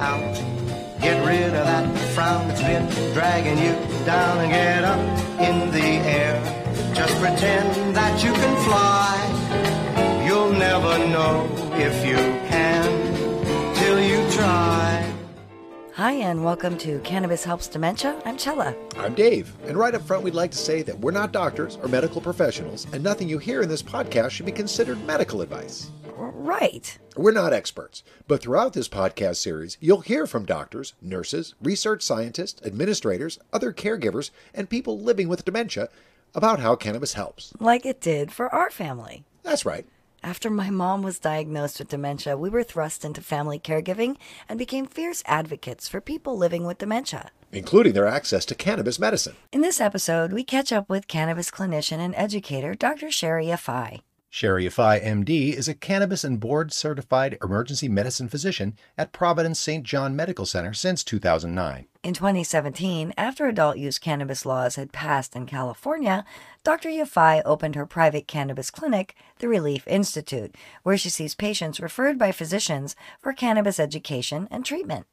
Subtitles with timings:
[0.00, 0.34] out.
[1.00, 3.72] Get rid of that frown that's been dragging you
[4.04, 5.00] down and get up
[5.40, 6.94] in the air.
[6.94, 10.24] Just pretend that you can fly.
[10.26, 15.12] You'll never know if you can till you try.
[15.94, 18.20] Hi, and welcome to Cannabis Helps Dementia.
[18.24, 18.74] I'm Chella.
[18.96, 21.88] I'm Dave, and right up front, we'd like to say that we're not doctors or
[21.88, 25.90] medical professionals, and nothing you hear in this podcast should be considered medical advice.
[26.16, 26.98] Right.
[27.16, 32.60] We're not experts, but throughout this podcast series, you'll hear from doctors, nurses, research scientists,
[32.64, 35.88] administrators, other caregivers, and people living with dementia
[36.34, 37.52] about how cannabis helps.
[37.60, 39.24] Like it did for our family.
[39.42, 39.86] That's right.
[40.22, 44.16] After my mom was diagnosed with dementia, we were thrust into family caregiving
[44.48, 47.30] and became fierce advocates for people living with dementia.
[47.52, 49.36] Including their access to cannabis medicine.
[49.52, 53.10] In this episode, we catch up with cannabis clinician and educator Dr.
[53.10, 54.00] Sherry Yafai.
[54.34, 59.84] Sherry Yafai, MD, is a cannabis and board certified emergency medicine physician at Providence St.
[59.84, 61.86] John Medical Center since 2009.
[62.02, 66.24] In 2017, after adult use cannabis laws had passed in California,
[66.64, 66.88] Dr.
[66.88, 72.32] Yafai opened her private cannabis clinic, the ReLeaf Institute, where she sees patients referred by
[72.32, 75.06] physicians for cannabis education and treatment.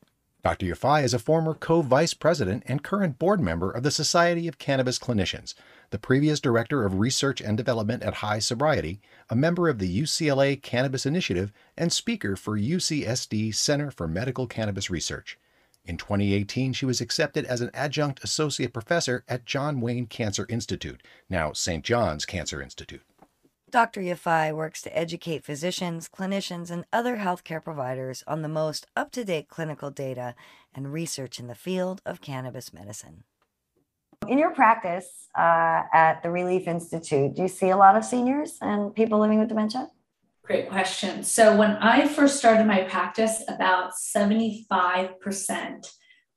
[0.44, 0.66] Dr.
[0.66, 4.58] Yafai is a former co vice president and current board member of the Society of
[4.58, 5.54] Cannabis Clinicians,
[5.92, 10.62] the previous director of research and development at High Sobriety, a member of the UCLA
[10.62, 15.38] Cannabis Initiative, and speaker for UCSD Center for Medical Cannabis Research.
[15.84, 21.02] In 2018, she was accepted as an adjunct associate professor at John Wayne Cancer Institute,
[21.30, 21.84] now St.
[21.84, 23.02] John's Cancer Institute.
[23.70, 24.02] Dr.
[24.02, 29.24] Yafai works to educate physicians, clinicians, and other healthcare providers on the most up to
[29.24, 30.36] date clinical data
[30.74, 33.24] and research in the field of cannabis medicine.
[34.28, 38.58] In your practice uh, at the ReLeaf Institute, do you see a lot of seniors
[38.62, 39.90] and people living with dementia?
[40.44, 41.24] Great question.
[41.24, 45.88] So, when I first started my practice, about 75%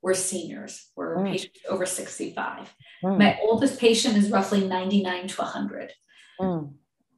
[0.01, 1.31] were seniors, were mm.
[1.31, 2.73] patients over 65.
[3.03, 3.17] Mm.
[3.17, 5.91] My oldest patient is roughly 99 to 100.
[6.39, 6.73] Mm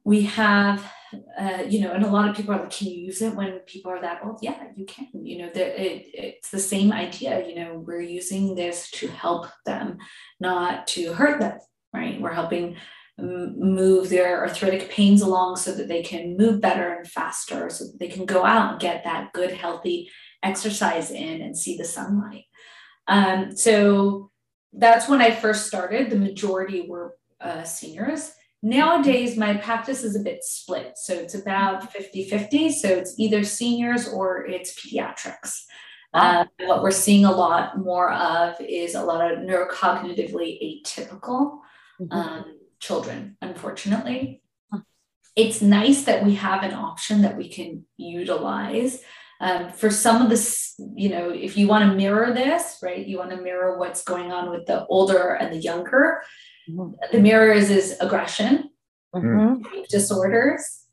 [0.08, 0.90] we have
[1.38, 3.34] uh, you know and a lot of people are like can you use it?
[3.34, 6.92] When people are that old yeah you can you know that it, it's the same
[6.92, 9.98] idea you know we're using this to help them
[10.40, 11.58] not to hurt them
[11.92, 12.20] right?
[12.20, 12.76] We're helping
[13.18, 17.98] move their arthritic pains along so that they can move better and faster so that
[17.98, 20.08] they can go out and get that good healthy
[20.42, 22.44] exercise in and see the sunlight.
[23.08, 24.30] Um, so
[24.72, 26.10] that's when i first started.
[26.10, 28.32] The majority were uh, seniors
[28.62, 30.98] Nowadays, my practice is a bit split.
[30.98, 32.72] So it's about 50 50.
[32.72, 35.62] So it's either seniors or it's pediatrics.
[36.12, 41.60] Uh, what we're seeing a lot more of is a lot of neurocognitively atypical
[42.00, 42.12] mm-hmm.
[42.12, 44.42] um, children, unfortunately.
[45.36, 49.02] It's nice that we have an option that we can utilize.
[49.40, 53.18] Um, for some of this, you know, if you want to mirror this, right, you
[53.18, 56.47] want to mirror what's going on with the older and the younger Mm-hmm.
[57.12, 58.70] The mirrors is aggression,
[59.14, 59.62] mm-hmm.
[59.88, 60.84] disorders,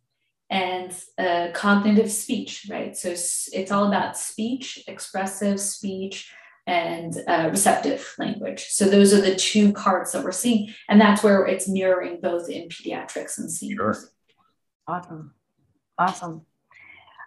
[0.50, 2.96] and uh, cognitive speech, right?
[2.96, 6.32] So it's all about speech, expressive speech,
[6.68, 8.66] and uh, receptive language.
[8.70, 12.50] So those are the two parts that we're seeing, and that's where it's mirroring both
[12.50, 14.00] in pediatrics and seniors.
[14.00, 14.10] Sure.
[14.88, 15.34] Awesome,
[15.98, 16.46] awesome.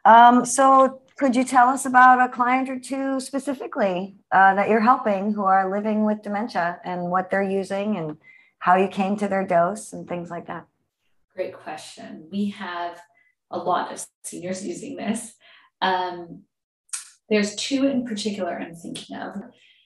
[0.05, 4.81] Um, so could you tell us about a client or two specifically uh, that you're
[4.81, 8.17] helping who are living with dementia and what they're using and
[8.59, 10.67] how you came to their dose and things like that?
[11.35, 12.29] Great question.
[12.31, 13.01] We have
[13.51, 15.33] a lot of seniors using this.
[15.81, 16.43] Um,
[17.29, 19.37] there's two in particular I'm thinking of.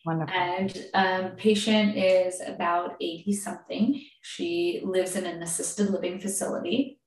[0.05, 0.35] Wonderful.
[0.35, 4.03] And um, patient is about 80 something.
[4.23, 6.99] She lives in an assisted living facility.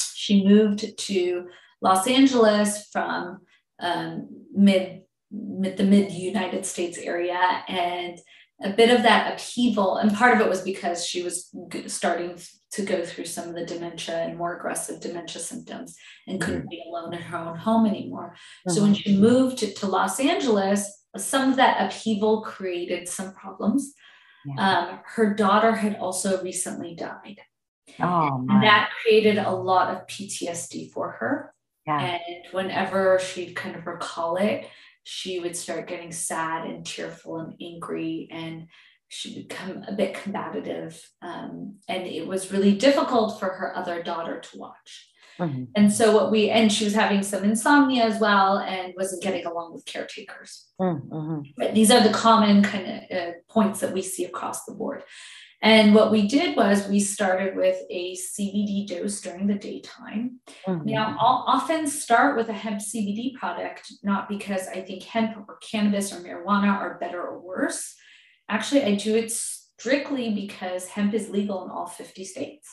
[0.00, 1.46] She moved to
[1.80, 3.40] Los Angeles from
[3.78, 8.18] um, mid, mid the mid United States area and
[8.62, 11.50] a bit of that upheaval and part of it was because she was
[11.86, 12.38] starting
[12.70, 15.96] to go through some of the dementia and more aggressive dementia symptoms
[16.26, 16.68] and couldn't mm-hmm.
[16.68, 18.72] be alone in her own home anymore mm-hmm.
[18.72, 23.94] so when she moved to, to, los angeles some of that upheaval created some problems
[24.46, 24.78] yeah.
[24.78, 27.40] um, her daughter had also recently died
[28.00, 31.52] oh, and that created a lot of ptsd for her
[31.86, 32.00] yeah.
[32.00, 34.68] and whenever she'd kind of recall it
[35.04, 38.66] she would start getting sad and tearful and angry and
[39.08, 44.02] she would become a bit combative um, and it was really difficult for her other
[44.02, 45.08] daughter to watch
[45.38, 45.64] mm-hmm.
[45.76, 49.44] and so what we and she was having some insomnia as well and wasn't getting
[49.44, 51.74] along with caretakers mm-hmm.
[51.74, 55.02] these are the common kind of uh, points that we see across the board
[55.64, 60.38] And what we did was we started with a CBD dose during the daytime.
[60.66, 60.90] Mm-hmm.
[60.90, 65.56] Now, I'll often start with a hemp CBD product, not because I think hemp or
[65.62, 67.94] cannabis or marijuana are better or worse.
[68.50, 72.68] Actually, I do it strictly because hemp is legal in all 50 states.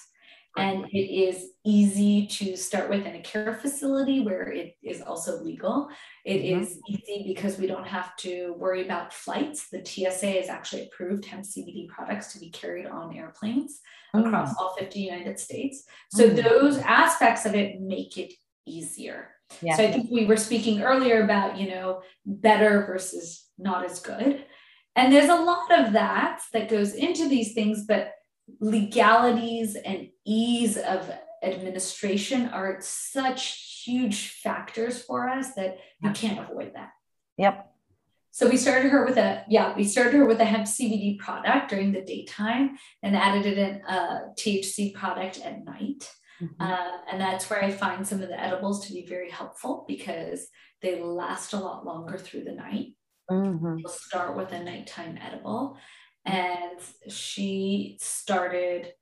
[0.57, 5.41] And it is easy to start with in a care facility where it is also
[5.41, 5.87] legal.
[6.25, 6.61] It mm-hmm.
[6.61, 9.69] is easy because we don't have to worry about flights.
[9.69, 13.79] The TSA has actually approved hemp CBD products to be carried on airplanes
[14.13, 15.85] across all 50 United States.
[16.09, 16.43] So mm.
[16.43, 18.33] those aspects of it make it
[18.65, 19.29] easier.
[19.61, 19.77] Yeah.
[19.77, 24.45] So I think we were speaking earlier about, you know, better versus not as good.
[24.95, 28.11] And there's a lot of that that goes into these things, but
[28.59, 31.11] legalities and ease of
[31.43, 36.91] administration are such huge factors for us that you can't avoid that.
[37.37, 37.67] Yep.
[38.33, 41.69] So we started her with a yeah, we started her with a hemp CBD product
[41.69, 46.09] during the daytime and added it in a THC product at night.
[46.41, 46.61] Mm-hmm.
[46.61, 50.47] Uh, and that's where I find some of the edibles to be very helpful because
[50.81, 52.95] they last a lot longer through the night.
[53.29, 53.75] Mm-hmm.
[53.83, 55.77] We'll start with a nighttime edible
[56.25, 56.79] and
[57.09, 58.93] she started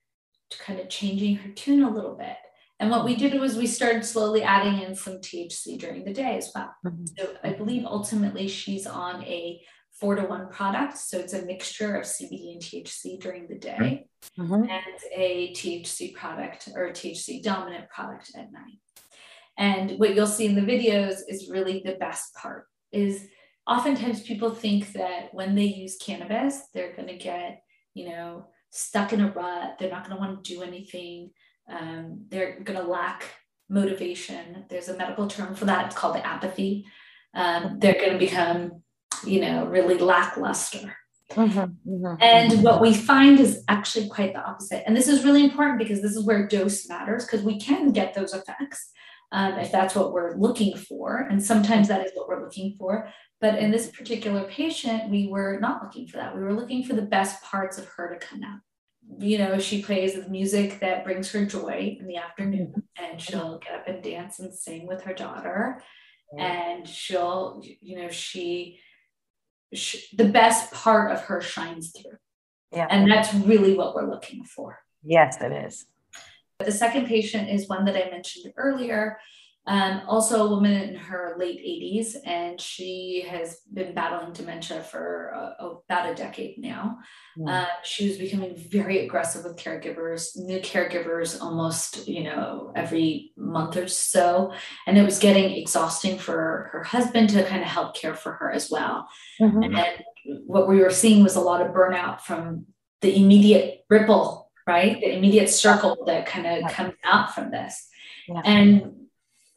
[0.65, 2.37] kind of changing her tune a little bit.
[2.79, 6.37] And what we did was we started slowly adding in some THC during the day
[6.37, 6.73] as well.
[6.85, 7.05] Mm-hmm.
[7.17, 9.61] So I believe ultimately she's on a
[9.91, 10.97] four to one product.
[10.97, 14.07] So it's a mixture of CBD and THC during the day
[14.39, 14.53] mm-hmm.
[14.53, 18.79] and a THC product or a THC dominant product at night.
[19.57, 23.27] And what you'll see in the videos is really the best part is
[23.69, 27.61] oftentimes people think that when they use cannabis, they're going to get,
[27.93, 29.75] you know, stuck in a rut.
[29.79, 31.31] They're not going to want to do anything.
[31.69, 33.25] Um, they're going to lack
[33.69, 34.65] motivation.
[34.69, 35.87] There's a medical term for that.
[35.87, 36.85] It's called the apathy.
[37.35, 38.81] Um, they're going to become,
[39.23, 40.95] you know, really lackluster.
[41.31, 42.63] Mm-hmm, mm-hmm, and mm-hmm.
[42.63, 44.83] what we find is actually quite the opposite.
[44.87, 48.15] And this is really important because this is where dose matters because we can get
[48.15, 48.91] those effects
[49.31, 51.27] um, if that's what we're looking for.
[51.29, 53.09] And sometimes that is what we're looking for.
[53.41, 56.35] But in this particular patient, we were not looking for that.
[56.35, 58.59] We were looking for the best parts of her to come out.
[59.17, 63.03] You know, she plays with music that brings her joy in the afternoon, mm-hmm.
[63.03, 65.81] and she'll get up and dance and sing with her daughter.
[66.37, 68.79] And she'll, you know, she,
[69.73, 72.17] she the best part of her shines through.
[72.71, 72.85] Yeah.
[72.87, 74.77] And that's really what we're looking for.
[75.03, 75.87] Yes, it is.
[76.59, 79.17] But the second patient is one that I mentioned earlier.
[79.67, 85.31] Um, also, a woman in her late 80s, and she has been battling dementia for
[85.35, 86.97] uh, about a decade now.
[87.37, 87.49] Mm.
[87.49, 93.77] Uh, she was becoming very aggressive with caregivers, new caregivers almost, you know, every month
[93.77, 94.53] or so.
[94.87, 98.51] And it was getting exhausting for her husband to kind of help care for her
[98.51, 99.07] as well.
[99.39, 99.75] Mm-hmm.
[99.75, 100.03] And
[100.47, 102.65] what we were seeing was a lot of burnout from
[103.01, 104.99] the immediate ripple, right?
[104.99, 107.87] The immediate circle that kind of comes out from this.
[108.27, 108.41] Yeah.
[108.45, 108.98] And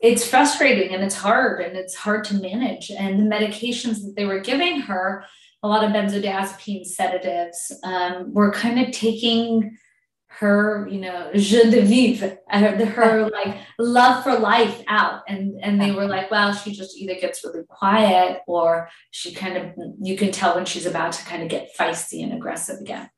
[0.03, 2.91] it's frustrating and it's hard and it's hard to manage.
[2.91, 5.25] And the medications that they were giving her,
[5.63, 9.79] a lot of benzodiazepine sedatives, um, were kind of taking
[10.27, 15.23] her, you know, je de vivre, her, her like love for life out.
[15.29, 19.57] And, and they were like, well, she just either gets really quiet or she kind
[19.57, 23.09] of, you can tell when she's about to kind of get feisty and aggressive again.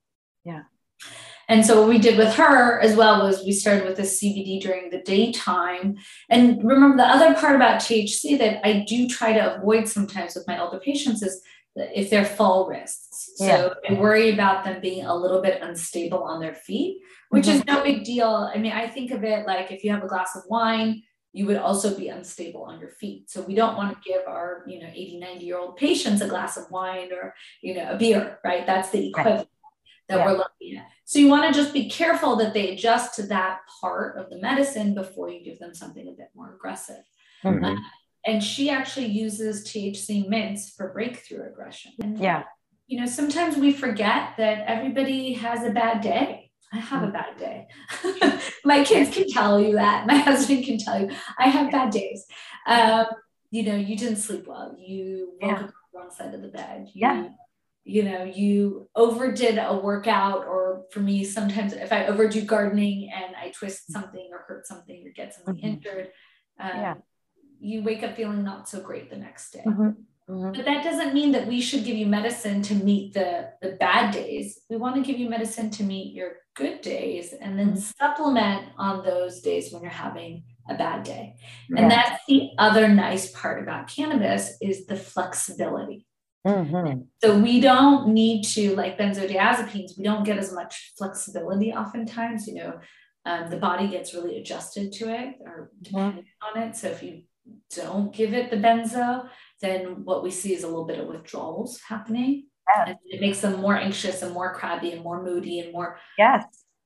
[0.44, 0.64] Yeah.
[1.48, 4.60] And so what we did with her as well was we started with the CBD
[4.60, 5.96] during the daytime.
[6.30, 10.46] And remember the other part about THC that I do try to avoid sometimes with
[10.46, 11.42] my older patients is
[11.76, 13.32] if they're fall risks.
[13.36, 13.96] So yeah.
[13.96, 16.98] I worry about them being a little bit unstable on their feet,
[17.30, 17.56] which mm-hmm.
[17.56, 18.28] is no big deal.
[18.28, 21.46] I mean, I think of it like if you have a glass of wine, you
[21.46, 23.28] would also be unstable on your feet.
[23.28, 26.28] So we don't want to give our, you know, 80, 90 year old patients a
[26.28, 28.64] glass of wine or, you know, a beer, right?
[28.64, 29.48] That's the equivalent
[30.08, 30.26] that yeah.
[30.26, 30.86] we're looking at.
[31.04, 34.38] So you want to just be careful that they adjust to that part of the
[34.38, 37.04] medicine before you give them something a bit more aggressive.
[37.44, 37.64] Mm-hmm.
[37.64, 37.76] Uh,
[38.26, 41.92] and she actually uses THC mints for breakthrough aggression.
[42.00, 42.44] And, yeah.
[42.86, 46.50] You know, sometimes we forget that everybody has a bad day.
[46.72, 47.68] I have a bad day.
[48.64, 50.06] My kids can tell you that.
[50.06, 52.24] My husband can tell you I have bad days.
[52.66, 53.06] Um,
[53.50, 54.74] you know, you didn't sleep well.
[54.78, 55.56] You woke yeah.
[55.56, 56.88] up on the wrong side of the bed.
[56.92, 57.28] You, yeah
[57.84, 63.36] you know you overdid a workout or for me sometimes if i overdo gardening and
[63.36, 65.66] i twist something or hurt something or get something mm-hmm.
[65.66, 66.08] injured
[66.58, 66.94] um, yeah.
[67.60, 69.90] you wake up feeling not so great the next day mm-hmm.
[70.30, 70.52] Mm-hmm.
[70.52, 74.14] but that doesn't mean that we should give you medicine to meet the the bad
[74.14, 78.04] days we want to give you medicine to meet your good days and then mm-hmm.
[78.04, 81.34] supplement on those days when you're having a bad day
[81.76, 86.06] and that's the other nice part about cannabis is the flexibility
[86.46, 87.02] Mm-hmm.
[87.22, 92.46] So we don't need to, like benzodiazepines, we don't get as much flexibility oftentimes.
[92.46, 92.80] You know,
[93.24, 96.60] um, the body gets really adjusted to it or dependent mm-hmm.
[96.60, 96.76] on it.
[96.76, 97.22] So if you
[97.74, 99.28] don't give it the benzo,
[99.60, 102.46] then what we see is a little bit of withdrawals happening.
[102.76, 102.88] Yes.
[102.88, 106.44] And it makes them more anxious and more crabby and more moody and more yes.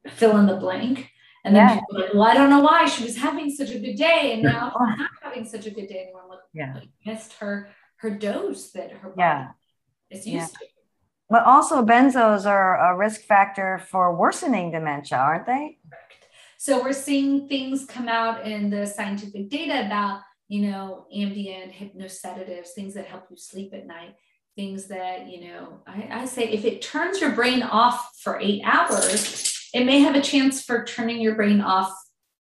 [0.09, 1.11] fill in the blank.
[1.45, 1.85] And then yes.
[1.91, 4.33] like, well, I don't know why she was having such a good day.
[4.35, 6.25] And now she's not having such a good day anymore.
[6.29, 6.81] Like, yeah.
[7.05, 9.49] missed her her dose that her body yeah.
[10.11, 10.59] is used yeah.
[10.59, 10.67] to.
[11.31, 15.79] But also benzos are a risk factor for worsening dementia, aren't they?
[15.91, 16.27] Correct.
[16.57, 22.69] So we're seeing things come out in the scientific data about, you know, Ambien, hypnosedatives,
[22.69, 24.15] things that help you sleep at night,
[24.57, 28.63] things that, you know, I, I say if it turns your brain off for eight
[28.65, 31.93] hours, it may have a chance for turning your brain off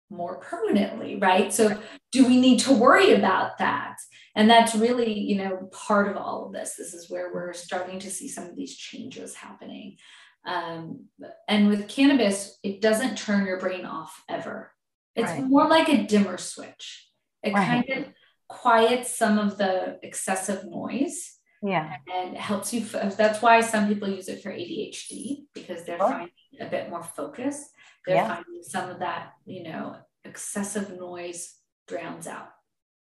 [0.10, 1.53] more permanently, right?
[1.53, 1.77] So
[2.12, 3.98] do we need to worry about that?
[4.36, 6.75] And that's really, you know, part of all of this.
[6.75, 9.98] This is where we're starting to see some of these changes happening.
[10.45, 11.05] Um,
[11.48, 14.71] and with cannabis, it doesn't turn your brain off ever.
[15.15, 15.43] It's right.
[15.43, 17.07] more like a dimmer switch.
[17.43, 17.86] It right.
[17.88, 18.13] kind of
[18.48, 21.36] quiets some of the excessive noise.
[21.62, 21.98] Yeah.
[22.13, 22.81] And helps you.
[22.81, 26.29] That's why some people use it for ADHD because they're finding
[26.62, 27.69] a bit more focus.
[28.05, 28.36] They're yeah.
[28.36, 31.53] finding some of that, you know, excessive noise
[31.88, 32.50] drowns out.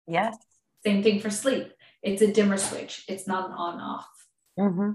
[0.07, 0.37] Yes.
[0.85, 1.73] Same thing for sleep.
[2.03, 3.05] It's a dimmer switch.
[3.09, 4.09] It's not an on off.
[4.59, 4.91] Mm-hmm.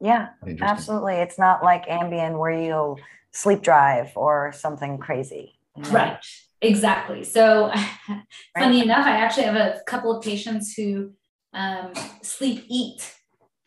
[0.00, 0.30] Yeah,
[0.60, 1.14] absolutely.
[1.14, 2.96] It's not like Ambien where you
[3.30, 5.58] sleep drive or something crazy.
[5.76, 5.90] You know?
[5.90, 6.18] Right.
[6.60, 7.24] Exactly.
[7.24, 7.68] So,
[8.08, 8.22] right.
[8.58, 11.12] funny enough, I actually have a couple of patients who
[11.52, 11.92] um,
[12.22, 13.14] sleep eat.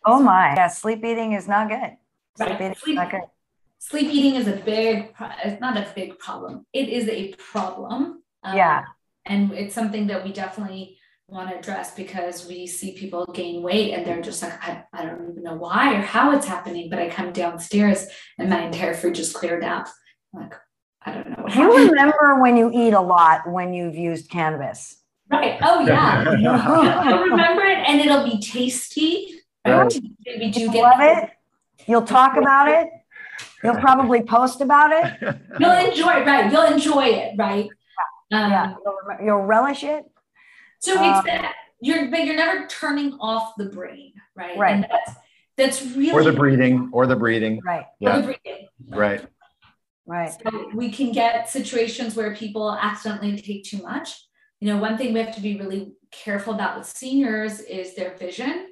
[0.05, 0.53] Oh my!
[0.55, 1.97] Yeah, sleep eating is not good.
[2.37, 2.61] Sleep right.
[2.61, 3.21] eating sleep, is not good.
[3.79, 5.13] Sleep eating is a big.
[5.43, 6.65] It's not a big problem.
[6.73, 8.23] It is a problem.
[8.43, 8.85] Um, yeah.
[9.25, 10.96] And it's something that we definitely
[11.29, 15.05] want to address because we see people gain weight and they're just like, I, I
[15.05, 16.89] don't even know why or how it's happening.
[16.89, 18.07] But I come downstairs
[18.37, 19.89] and my entire food just cleared out.
[20.33, 20.53] I'm like,
[21.01, 21.43] I don't know.
[21.43, 21.91] What you happened.
[21.91, 25.01] remember when you eat a lot when you've used cannabis?
[25.29, 25.57] Right.
[25.61, 26.23] Oh yeah.
[27.05, 29.41] I remember it and it'll be tasty.
[29.65, 29.93] Right.
[30.25, 31.29] Maybe do get love it.
[31.87, 32.89] You'll talk about it.
[33.63, 35.37] You'll probably post about it.
[35.59, 36.51] You'll enjoy it, right?
[36.51, 37.69] You'll enjoy it, right?
[38.31, 40.05] Um, yeah, you'll, you'll relish it.
[40.79, 44.57] So it's um, that you're, but you're never turning off the brain, right?
[44.57, 44.75] Right.
[44.75, 45.17] And that's
[45.57, 47.59] that's really or the breathing or the breathing.
[47.65, 47.85] Right.
[47.99, 48.21] Yeah.
[48.21, 48.67] Breathing.
[48.89, 49.25] Right.
[50.05, 50.31] Right.
[50.31, 54.23] So we can get situations where people accidentally take too much.
[54.61, 58.15] You know, one thing we have to be really careful about with seniors is their
[58.15, 58.67] vision,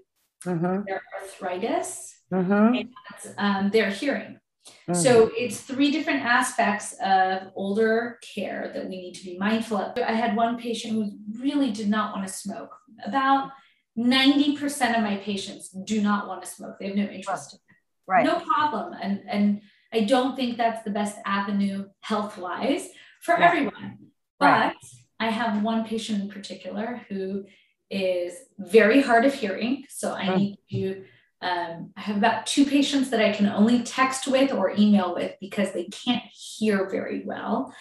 [0.46, 0.84] mm-hmm.
[0.88, 2.76] their arthritis, mm-hmm.
[2.76, 2.90] and
[3.38, 4.40] um, their hearing.
[4.67, 4.93] Mm-hmm.
[4.93, 9.98] So it's three different aspects of older care that we need to be mindful of.
[9.98, 12.75] I had one patient who really did not want to smoke.
[13.05, 13.51] About
[13.98, 16.77] 90% of my patients do not want to smoke.
[16.79, 17.60] They have no interest
[18.07, 18.25] right.
[18.25, 18.34] in it.
[18.34, 18.93] No problem.
[19.01, 19.62] And and
[19.93, 22.89] I don't think that's the best avenue health-wise
[23.22, 23.48] for yeah.
[23.48, 23.98] everyone.
[24.39, 24.75] But right.
[25.19, 27.45] I have one patient in particular who
[27.89, 29.86] is very hard of hearing.
[29.89, 30.38] So I mm.
[30.38, 31.05] need to
[31.46, 35.34] um, I have about two patients that I can only text with or email with
[35.40, 37.72] because they can't hear very well.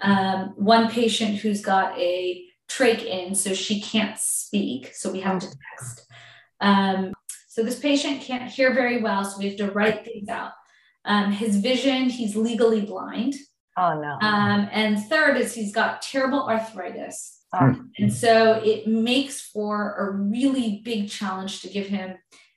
[0.00, 5.38] Um, one patient who's got a trach in, so she can't speak, so we have
[5.38, 6.06] to text.
[6.60, 7.14] Um,
[7.46, 10.50] so this patient can't hear very well, so we have to write things out.
[11.04, 13.34] Um, his vision, he's legally blind.
[13.76, 14.18] Oh no.
[14.26, 17.42] Um, and third is he's got terrible arthritis.
[17.52, 17.76] Oh.
[17.98, 22.16] And so it makes for a really big challenge to give him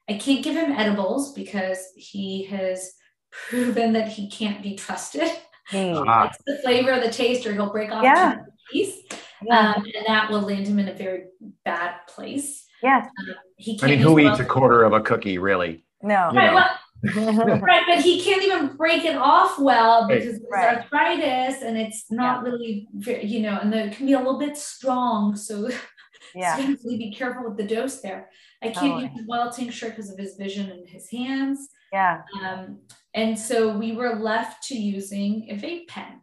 [0.10, 2.94] I can't give him edibles because he has
[3.32, 5.30] proven that he can't be trusted.
[5.72, 6.28] Mm.
[6.28, 8.38] It's the flavor of the taste, or he'll break off yeah.
[8.72, 9.04] piece,
[9.44, 9.74] yeah.
[9.76, 11.26] um, and that will land him in a very
[11.66, 12.66] bad place.
[12.82, 13.78] Yes, um, he.
[13.84, 15.84] I mean, who eats a quarter of a cookie, really?
[16.02, 16.70] No, right, well,
[17.60, 20.62] right, but he can't even break it off well because right.
[20.62, 22.52] there's arthritis, and it's not yeah.
[22.52, 22.88] really,
[23.24, 25.36] you know, and it can be a little bit strong.
[25.36, 25.70] So
[26.38, 26.58] yeah.
[26.58, 28.29] So be careful with the dose there.
[28.62, 31.70] I can't oh, use well tincture because of his vision and his hands.
[31.91, 32.22] Yeah.
[32.41, 32.79] Um,
[33.13, 36.22] and so we were left to using a vape pen.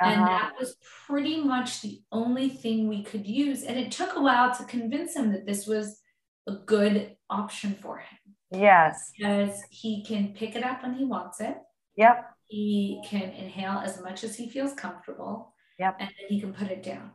[0.00, 0.10] Uh-huh.
[0.10, 3.62] And that was pretty much the only thing we could use.
[3.62, 6.00] And it took a while to convince him that this was
[6.48, 8.18] a good option for him.
[8.50, 9.12] Yes.
[9.16, 11.56] Because he can pick it up when he wants it.
[11.96, 12.30] Yep.
[12.48, 15.54] He can inhale as much as he feels comfortable.
[15.78, 15.96] Yep.
[16.00, 17.12] And then he can put it down.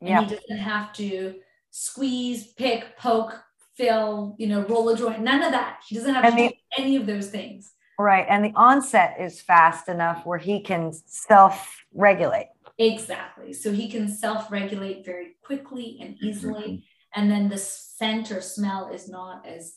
[0.00, 0.24] And yep.
[0.24, 1.36] he doesn't have to
[1.78, 3.38] squeeze, pick, poke,
[3.76, 5.20] fill, you know, roll a joint.
[5.20, 5.80] None of that.
[5.86, 7.70] He doesn't have the, do any of those things.
[7.98, 8.24] Right.
[8.30, 12.48] And the onset is fast enough where he can self regulate.
[12.78, 13.52] Exactly.
[13.52, 16.64] So he can self regulate very quickly and easily.
[16.64, 17.20] Mm-hmm.
[17.20, 19.76] And then the scent or smell is not as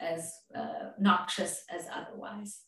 [0.00, 2.58] as uh, noxious as otherwise.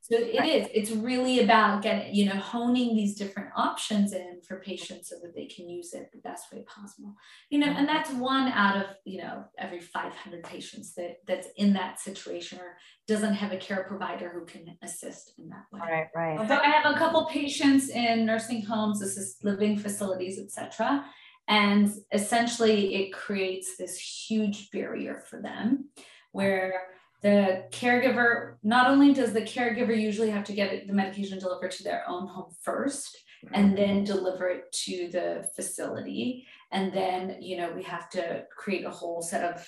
[0.00, 0.68] So it is.
[0.72, 5.34] It's really about getting, you know, honing these different options in for patients so that
[5.34, 7.14] they can use it the best way possible.
[7.50, 7.86] You know, and mm-hmm.
[7.86, 12.78] that's one out of, you know, every 500 patients that that's in that situation or
[13.06, 15.80] doesn't have a care provider who can assist in that way.
[15.80, 16.48] Right, right.
[16.48, 21.04] So I have a couple patients in nursing homes, assisted living facilities, etc.
[21.48, 25.90] And essentially it creates this huge barrier for them
[26.32, 26.82] where
[27.20, 31.82] the caregiver not only does the caregiver usually have to get the medication delivered to
[31.82, 33.18] their own home first
[33.52, 38.84] and then deliver it to the facility and then you know we have to create
[38.84, 39.66] a whole set of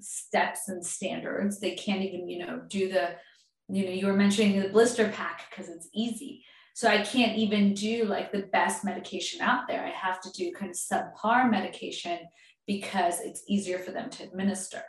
[0.00, 1.60] steps and standards.
[1.60, 3.16] They can't even you know do the
[3.68, 6.44] you know you were mentioning the blister pack because it's easy.
[6.74, 9.84] So i can't even do like the best medication out there.
[9.84, 12.18] I have to do kind of subpar medication
[12.66, 14.82] because it's easier for them to administer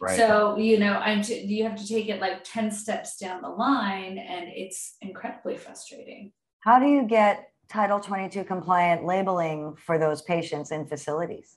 [0.00, 0.16] Right.
[0.16, 3.48] So, you know, I'm t- you have to take it like 10 steps down the
[3.48, 6.32] line and it's incredibly frustrating.
[6.60, 11.56] How do you get Title 22 compliant labeling for those patients in facilities?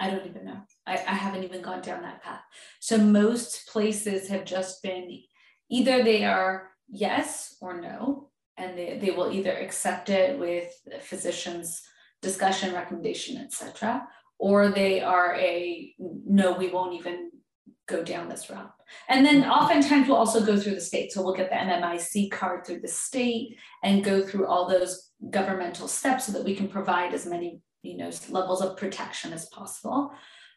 [0.00, 0.60] I don't even know.
[0.86, 2.42] I, I haven't even gone down that path.
[2.80, 5.22] So most places have just been
[5.70, 11.82] either they are yes or no, and they, they will either accept it with physician's
[12.22, 14.06] discussion, recommendation, etc.,
[14.38, 17.30] or they are a no, we won't even
[17.86, 18.72] go down this route.
[19.08, 21.12] And then oftentimes we'll also go through the state.
[21.12, 25.88] So we'll get the MMIC card through the state and go through all those governmental
[25.88, 30.10] steps so that we can provide as many you know levels of protection as possible.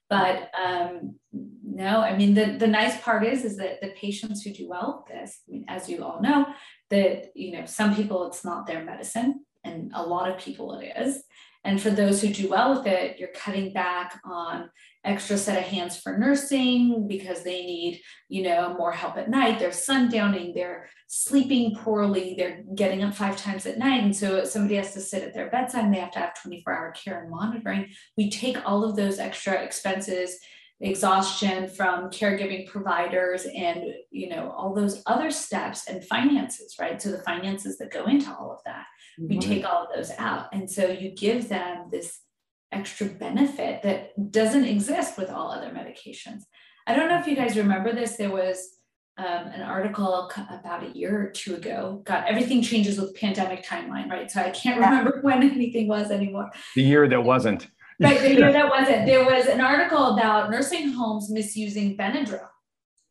[0.09, 4.53] But um, no, I mean the, the nice part is is that the patients who
[4.53, 6.47] do well with this, I mean, as you all know,
[6.89, 10.93] that you know some people it's not their medicine, and a lot of people it
[10.97, 11.23] is.
[11.63, 14.69] And for those who do well with it, you're cutting back on
[15.03, 19.59] extra set of hands for nursing because they need, you know, more help at night.
[19.59, 24.03] They're sundowning, they're sleeping poorly, they're getting up five times at night.
[24.03, 26.73] And so somebody has to sit at their bedside and they have to have 24
[26.73, 27.87] hour care and monitoring.
[28.17, 30.37] We take all of those extra expenses
[30.79, 37.11] exhaustion from caregiving providers and you know all those other steps and finances right so
[37.11, 38.85] the finances that go into all of that
[39.19, 39.27] mm-hmm.
[39.27, 42.19] we take all of those out and so you give them this
[42.71, 46.41] extra benefit that doesn't exist with all other medications
[46.85, 48.77] i don't know if you guys remember this there was
[49.17, 52.03] um, an article about a year or two ago.
[52.05, 54.29] God, everything changes with pandemic timeline, right?
[54.29, 56.51] So I can't remember when anything was anymore.
[56.75, 57.67] The year that wasn't.
[57.99, 59.05] Right, the year that wasn't.
[59.05, 62.47] There was an article about nursing homes misusing Benadryl.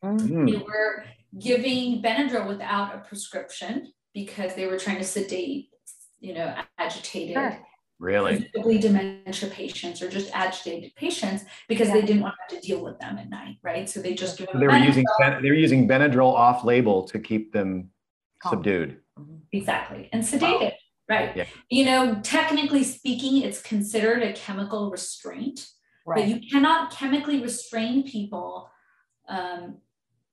[0.03, 0.49] Mm.
[0.49, 1.03] They were
[1.39, 5.69] giving Benadryl without a prescription because they were trying to sedate,
[6.19, 7.35] you know, agitated.
[7.35, 7.59] Sure.
[7.99, 8.47] Really?
[8.53, 11.95] dementia patients or just agitated patients because yeah.
[11.95, 13.89] they didn't want to have to deal with them at night, right?
[13.89, 14.85] So they just so they were Benadryl.
[14.85, 15.05] using
[15.41, 17.89] they were using Benadryl off label to keep them
[18.39, 18.51] Calm.
[18.51, 18.99] subdued.
[19.51, 20.73] Exactly, and sedated.
[21.09, 21.35] Right.
[21.35, 21.45] Yeah.
[21.69, 25.67] You know, technically speaking, it's considered a chemical restraint,
[26.05, 26.19] right.
[26.19, 28.69] but you cannot chemically restrain people
[29.29, 29.77] um,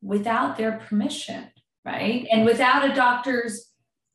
[0.02, 1.48] without their permission,
[1.84, 2.26] right?
[2.30, 3.70] And without a doctor's,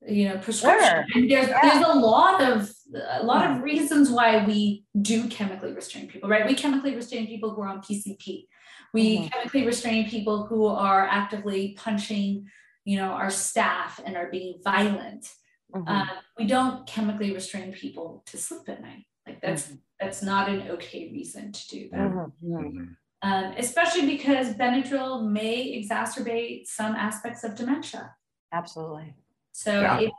[0.06, 0.82] you know, prescription.
[0.82, 1.06] Sure.
[1.16, 1.60] And there's yeah.
[1.62, 6.46] there's a lot of a lot of reasons why we do chemically restrain people, right?
[6.46, 8.48] We chemically restrain people who are on PCP.
[8.94, 9.28] We mm-hmm.
[9.28, 12.48] chemically restrain people who are actively punching,
[12.84, 15.30] you know, our staff and are being violent
[15.74, 15.88] Mm-hmm.
[15.88, 19.06] Uh, we don't chemically restrain people to sleep at night.
[19.28, 19.76] Like that's mm-hmm.
[20.00, 22.00] that's not an okay reason to do that.
[22.00, 22.54] Mm-hmm.
[22.54, 22.84] mm-hmm.
[23.22, 28.16] Um, especially because Benadryl may exacerbate some aspects of dementia.
[28.54, 29.14] Absolutely.
[29.52, 30.00] So yeah.
[30.00, 30.12] it,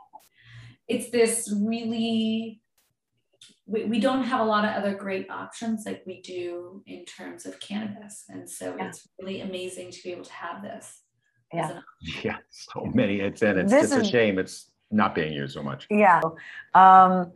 [0.87, 2.61] it's this really
[3.65, 7.45] we, we don't have a lot of other great options like we do in terms
[7.45, 8.25] of cannabis.
[8.29, 8.87] And so yeah.
[8.87, 11.01] it's really amazing to be able to have this.
[11.53, 11.79] Yeah.
[12.23, 12.37] Yeah.
[12.49, 13.19] So many.
[13.19, 14.39] It's and it's just a shame.
[14.39, 15.87] It's not being used so much.
[15.89, 16.21] Yeah.
[16.73, 17.31] Um,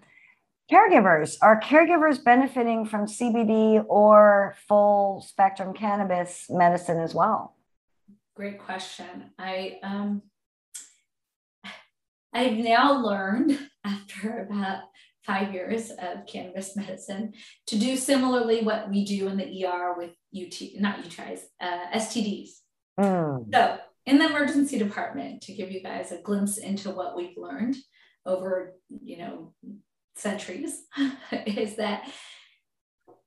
[0.72, 7.56] caregivers are caregivers benefiting from CBD or full spectrum cannabis medicine as well?
[8.36, 9.32] Great question.
[9.40, 10.22] I um,
[12.34, 14.84] I've now learned after about
[15.26, 17.34] five years of cannabis medicine
[17.68, 22.50] to do similarly what we do in the ER with UT, not UTIs, uh, STDs.
[23.00, 23.52] Mm.
[23.52, 27.76] So in the emergency department to give you guys a glimpse into what we've learned
[28.26, 29.54] over you know
[30.16, 30.84] centuries
[31.46, 32.10] is that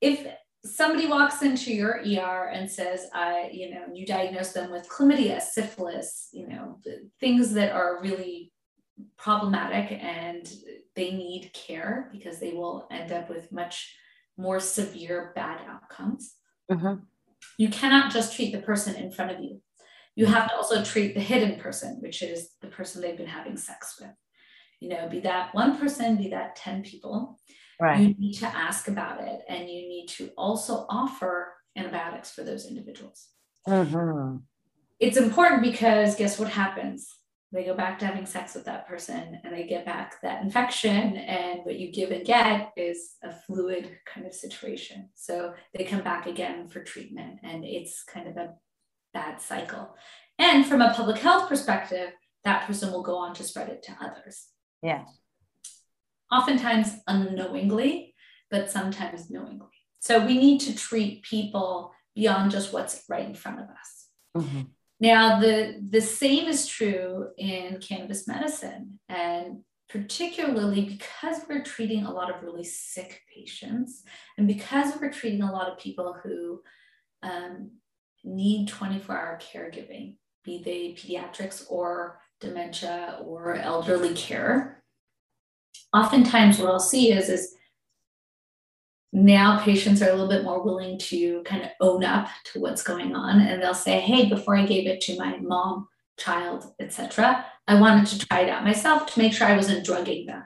[0.01, 0.27] if
[0.65, 5.41] somebody walks into your ER and says, I, you know, you diagnose them with chlamydia,
[5.41, 6.81] syphilis, you know,
[7.21, 8.53] things that are really
[9.17, 10.51] problematic and
[10.97, 13.95] they need care because they will end up with much
[14.37, 16.35] more severe bad outcomes.
[16.71, 17.03] Mm-hmm.
[17.57, 19.61] You cannot just treat the person in front of you
[20.19, 23.57] You have to also treat the hidden person, which is the person they've been having
[23.57, 24.11] sex with.
[24.81, 27.39] You know, be that one person, be that 10 people.
[27.81, 28.01] Right.
[28.01, 32.67] You need to ask about it and you need to also offer antibiotics for those
[32.67, 33.29] individuals.
[33.69, 34.39] Mm-hmm.
[34.99, 37.15] It's important because guess what happens?
[37.53, 41.17] They go back to having sex with that person and they get back that infection.
[41.17, 45.11] And what you give and get is a fluid kind of situation.
[45.15, 48.55] So they come back again for treatment and it's kind of a
[49.13, 49.97] bad cycle.
[50.39, 52.11] And from a public health perspective,
[52.45, 54.47] that person will go on to spread it to others.
[54.83, 55.05] Yeah.
[56.31, 58.15] Oftentimes unknowingly,
[58.51, 59.67] but sometimes knowingly.
[60.01, 64.07] So we need to treat people beyond just what's right in front of us.
[64.37, 64.63] Mm-hmm.
[65.01, 72.13] Now, the, the same is true in cannabis medicine, and particularly because we're treating a
[72.13, 74.03] lot of really sick patients,
[74.37, 76.63] and because we're treating a lot of people who
[77.23, 77.71] um,
[78.25, 84.83] need 24 hour caregiving, be they pediatrics or dementia or elderly care.
[85.93, 87.55] Oftentimes, what I'll see is, is
[89.13, 92.83] now patients are a little bit more willing to kind of own up to what's
[92.83, 97.43] going on and they'll say hey before i gave it to my mom child etc
[97.67, 100.45] i wanted to try it out myself to make sure i wasn't drugging them.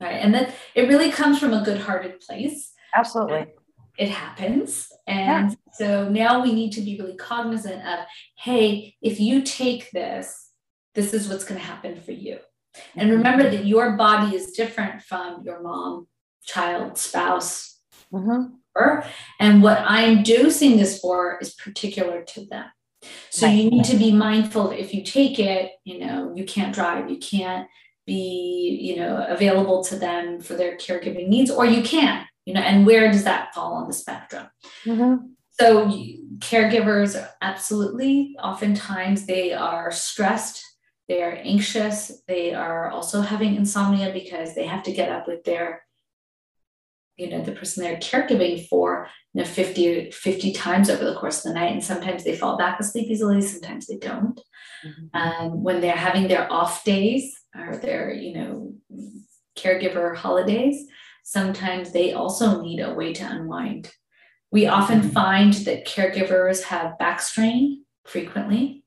[0.00, 0.12] Right?
[0.12, 2.72] And then it really comes from a good-hearted place.
[2.94, 3.52] Absolutely
[3.98, 5.56] it happens and yeah.
[5.72, 8.00] so now we need to be really cognizant of
[8.38, 10.50] hey if you take this
[10.94, 12.38] this is what's going to happen for you
[12.96, 13.18] and mm-hmm.
[13.18, 16.06] remember that your body is different from your mom
[16.44, 17.72] child spouse
[18.12, 19.08] Mm-hmm.
[19.40, 22.66] And what I'm dosing this for is particular to them.
[23.30, 23.56] So right.
[23.56, 27.10] you need to be mindful that if you take it, you know, you can't drive,
[27.10, 27.68] you can't
[28.06, 32.60] be, you know, available to them for their caregiving needs, or you can, you know,
[32.60, 34.46] and where does that fall on the spectrum?
[34.84, 35.26] Mm-hmm.
[35.60, 35.92] So
[36.38, 40.64] caregivers absolutely, oftentimes they are stressed,
[41.08, 45.44] they are anxious, they are also having insomnia because they have to get up with
[45.44, 45.82] their
[47.16, 51.44] you know the person they're caregiving for you know 50 50 times over the course
[51.44, 54.40] of the night and sometimes they fall back asleep easily sometimes they don't
[54.84, 55.06] mm-hmm.
[55.14, 58.74] um, when they're having their off days or their you know
[59.56, 60.86] caregiver holidays
[61.22, 63.90] sometimes they also need a way to unwind
[64.50, 65.10] we often mm-hmm.
[65.10, 68.84] find that caregivers have back strain frequently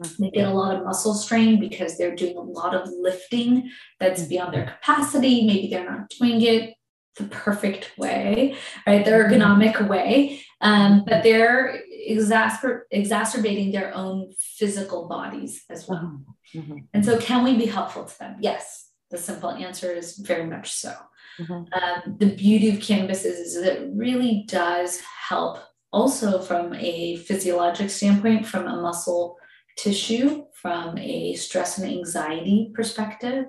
[0.00, 0.22] mm-hmm.
[0.22, 4.22] they get a lot of muscle strain because they're doing a lot of lifting that's
[4.22, 4.30] mm-hmm.
[4.30, 6.74] beyond their capacity maybe they're not doing it
[7.16, 8.56] the perfect way,
[8.86, 9.04] right?
[9.04, 16.20] The ergonomic way, um, but they're exacerb- exacerbating their own physical bodies as well.
[16.54, 16.78] Mm-hmm.
[16.92, 18.36] And so, can we be helpful to them?
[18.40, 18.90] Yes.
[19.10, 20.92] The simple answer is very much so.
[21.40, 21.52] Mm-hmm.
[21.52, 25.58] Um, the beauty of cannabis is, that it really does help
[25.92, 29.36] also from a physiologic standpoint, from a muscle
[29.76, 33.46] tissue, from a stress and anxiety perspective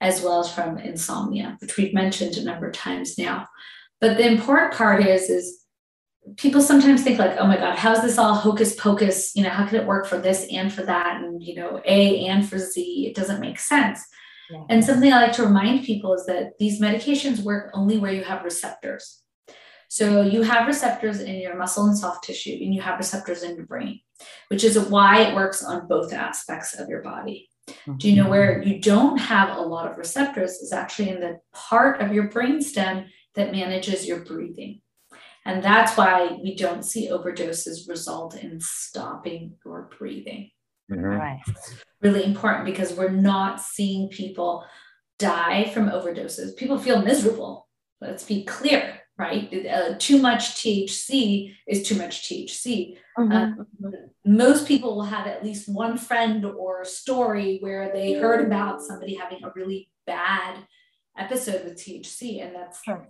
[0.00, 3.46] as well as from insomnia, which we've mentioned a number of times now.
[4.00, 5.64] But the important part is, is
[6.36, 9.34] people sometimes think like, oh my God, how's this all hocus pocus?
[9.34, 11.22] You know, how can it work for this and for that?
[11.22, 14.04] And, you know, A and for Z, it doesn't make sense.
[14.50, 14.64] Yeah.
[14.68, 18.24] And something I like to remind people is that these medications work only where you
[18.24, 19.22] have receptors.
[19.88, 23.56] So you have receptors in your muscle and soft tissue, and you have receptors in
[23.56, 24.00] your brain,
[24.48, 27.48] which is why it works on both aspects of your body.
[27.96, 28.30] Do you know mm-hmm.
[28.30, 32.28] where you don't have a lot of receptors is actually in the part of your
[32.28, 33.06] brainstem
[33.36, 34.80] that manages your breathing.
[35.44, 40.50] And that's why we don't see overdoses result in stopping your breathing.
[40.90, 41.04] Mm-hmm.
[41.04, 41.42] Right.
[42.02, 44.64] Really important because we're not seeing people
[45.18, 46.56] die from overdoses.
[46.56, 47.68] People feel miserable.
[48.00, 49.66] Let's be clear right?
[49.66, 52.98] Uh, too much THC is too much THC.
[53.18, 53.32] Mm-hmm.
[53.32, 53.90] Uh,
[54.24, 59.14] most people will have at least one friend or story where they heard about somebody
[59.14, 60.58] having a really bad
[61.16, 63.08] episode with THC, and that's sure.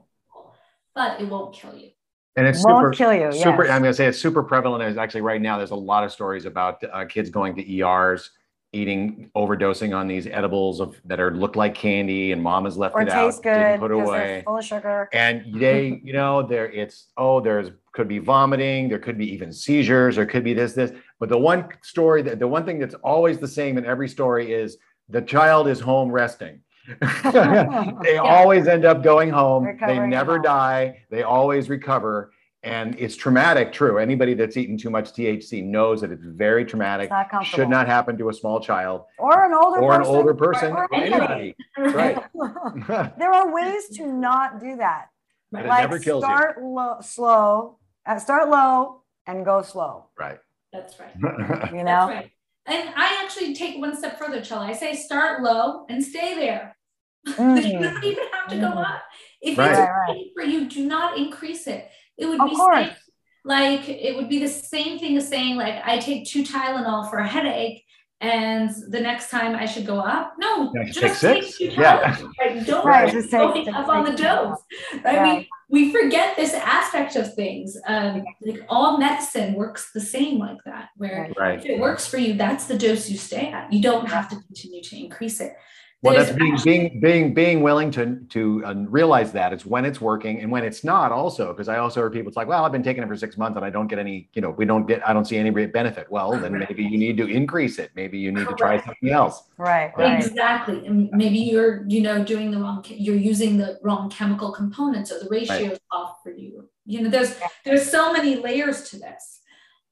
[0.95, 1.91] but it won't kill you.
[2.37, 3.33] And it's won't super, kill you.
[3.33, 3.65] Super.
[3.65, 3.73] Yes.
[3.73, 4.83] I'm going to say it's super prevalent.
[4.85, 5.57] Is actually right now.
[5.57, 8.31] There's a lot of stories about uh, kids going to ERs
[8.73, 12.95] eating overdosing on these edibles of that are look like candy and mom has left
[12.95, 16.71] or it out good didn't put away full of sugar and they you know there
[16.71, 20.73] it's oh there's could be vomiting there could be even seizures or could be this
[20.73, 24.09] this but the one story that the one thing that's always the same in every
[24.09, 24.77] story is
[25.09, 26.61] the child is home resting
[27.01, 28.21] they yeah.
[28.23, 29.65] always end up going home.
[29.65, 30.43] Recovering they never home.
[30.43, 31.05] die.
[31.11, 32.33] They always recover.
[32.63, 33.99] And it's traumatic true.
[33.99, 37.11] Anybody that's eaten too much thc knows that it's very traumatic.
[37.13, 39.05] It's should not happen to a small child.
[39.19, 40.73] Or an older or person, an older person.
[40.73, 42.19] Or, or anybody, right.
[43.19, 45.07] There are ways to not do that.
[45.53, 50.07] But like start low, slow uh, start low and go slow.
[50.19, 50.39] Right.
[50.73, 51.11] That's right.
[51.73, 52.09] you know?
[52.09, 52.31] Right.
[52.67, 54.67] And I actually take one step further, Chella.
[54.67, 56.76] I say start low and stay there.
[57.27, 57.73] Mm.
[57.73, 58.85] you don't even have to go mm.
[58.85, 59.03] up.
[59.41, 59.71] If right.
[59.71, 61.89] it's right for you, do not increase it.
[62.17, 62.89] It would of be course.
[63.45, 67.19] like it would be the same thing as saying like I take two Tylenol for
[67.19, 67.85] a headache
[68.21, 70.35] and the next time I should go up.
[70.39, 71.59] No, just take six.
[71.59, 72.19] Take yeah.
[72.41, 72.67] Right?
[72.67, 74.59] Don't right, just take, up on the dose.
[75.05, 75.15] Right?
[75.15, 75.45] Yeah.
[75.69, 77.77] We, we forget this aspect of things.
[77.87, 81.59] Um, like all medicine works the same like that, where right.
[81.59, 83.71] if it works for you, that's the dose you stay at.
[83.71, 85.53] You don't have to continue to increase it
[86.07, 90.01] well that's being being being being willing to to uh, realize that it's when it's
[90.01, 92.73] working and when it's not also because i also heard people it's like well i've
[92.73, 94.87] been taking it for six months and i don't get any you know we don't
[94.87, 96.11] get i don't see any benefit.
[96.11, 97.91] Well then maybe you need to increase it.
[97.97, 98.59] Maybe you need Correct.
[98.59, 99.43] to try something else.
[99.57, 100.25] Right, right.
[100.25, 100.87] Exactly.
[100.87, 105.19] And maybe you're you know doing the wrong you're using the wrong chemical components or
[105.19, 105.79] the ratio right.
[105.91, 106.69] off for you.
[106.85, 109.41] You know there's there's so many layers to this.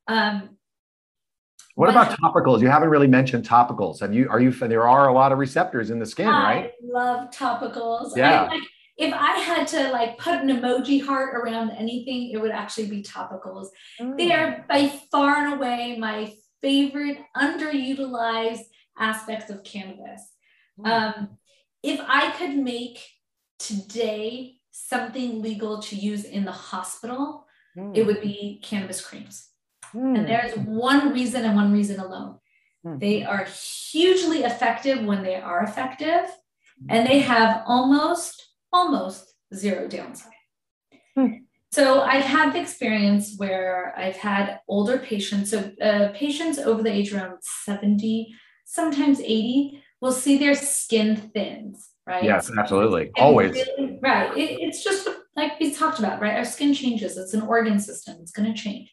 [0.07, 0.51] Um
[1.75, 2.61] what about topicals?
[2.61, 4.01] You haven't really mentioned topicals.
[4.01, 4.29] Have you?
[4.31, 4.51] Are you?
[4.51, 6.65] There are a lot of receptors in the skin, I right?
[6.67, 8.17] I love topicals.
[8.17, 8.45] Yeah.
[8.45, 8.63] I, like,
[8.97, 13.03] if I had to like put an emoji heart around anything, it would actually be
[13.03, 13.69] topicals.
[14.01, 14.17] Mm.
[14.17, 16.33] They are by far and away my
[16.63, 18.63] favorite underutilized
[18.99, 20.23] aspects of cannabis.
[20.79, 20.87] Mm.
[20.89, 21.39] Um,
[21.83, 23.05] if I could make
[23.59, 27.97] today something legal to use in the hospital, mm.
[27.97, 29.49] it would be cannabis creams.
[29.95, 30.17] Mm.
[30.17, 30.25] And hmm.
[30.25, 32.39] there's one reason and one reason alone.
[32.85, 33.01] Mm.
[33.01, 36.27] They are hugely effective when they are effective,
[36.89, 40.33] and they have almost, almost zero downside.
[41.17, 41.45] Mm.
[41.73, 46.93] So I've had the experience where I've had older patients, so uh, patients over the
[46.93, 52.23] age around 70, sometimes 80, will see their skin thins, right?
[52.23, 53.07] Yes, absolutely.
[53.17, 53.53] And Always.
[53.53, 54.37] Really, right.
[54.37, 56.37] It, it's just like we talked about, right?
[56.37, 57.17] Our skin changes.
[57.17, 58.19] It's an organ system.
[58.21, 58.93] It's going to change.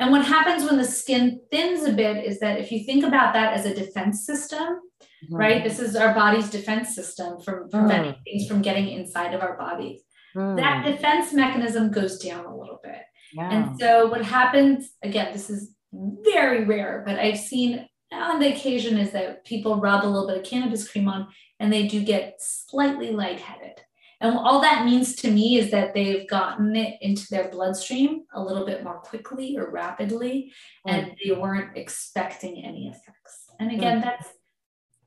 [0.00, 3.34] And what happens when the skin thins a bit is that if you think about
[3.34, 5.36] that as a defense system, mm-hmm.
[5.36, 5.64] right?
[5.64, 8.24] This is our body's defense system from preventing mm.
[8.24, 10.02] things from getting inside of our bodies.
[10.34, 10.56] Mm.
[10.56, 13.02] That defense mechanism goes down a little bit.
[13.34, 13.50] Yeah.
[13.50, 18.98] And so what happens, again, this is very rare, but I've seen on the occasion
[18.98, 21.28] is that people rub a little bit of cannabis cream on
[21.58, 23.80] and they do get slightly lightheaded.
[24.22, 28.42] And all that means to me is that they've gotten it into their bloodstream a
[28.42, 30.52] little bit more quickly or rapidly,
[30.86, 30.92] mm.
[30.92, 33.50] and they weren't expecting any effects.
[33.58, 34.04] And again, mm.
[34.04, 34.26] that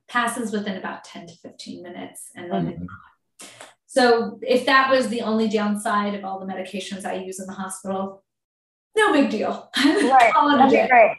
[0.06, 2.30] passes within about 10 to 15 minutes.
[2.36, 2.86] And then
[3.40, 3.48] mm.
[3.86, 7.54] so if that was the only downside of all the medications I use in the
[7.54, 8.22] hospital,
[8.96, 9.70] no big deal.
[9.78, 10.32] Right.
[10.34, 11.16] That'd be great.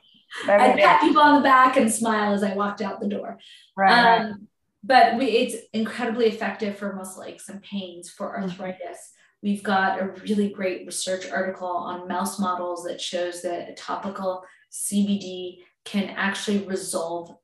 [0.48, 3.40] I'd pat people on the back and smile as I walked out the door.
[3.76, 4.20] Right.
[4.20, 4.48] Um,
[4.88, 8.44] but we, it's incredibly effective for muscle aches and pains for mm-hmm.
[8.44, 9.12] arthritis.
[9.44, 14.44] We've got a really great research article on mouse models that shows that a topical
[14.72, 17.36] CBD can actually resolve,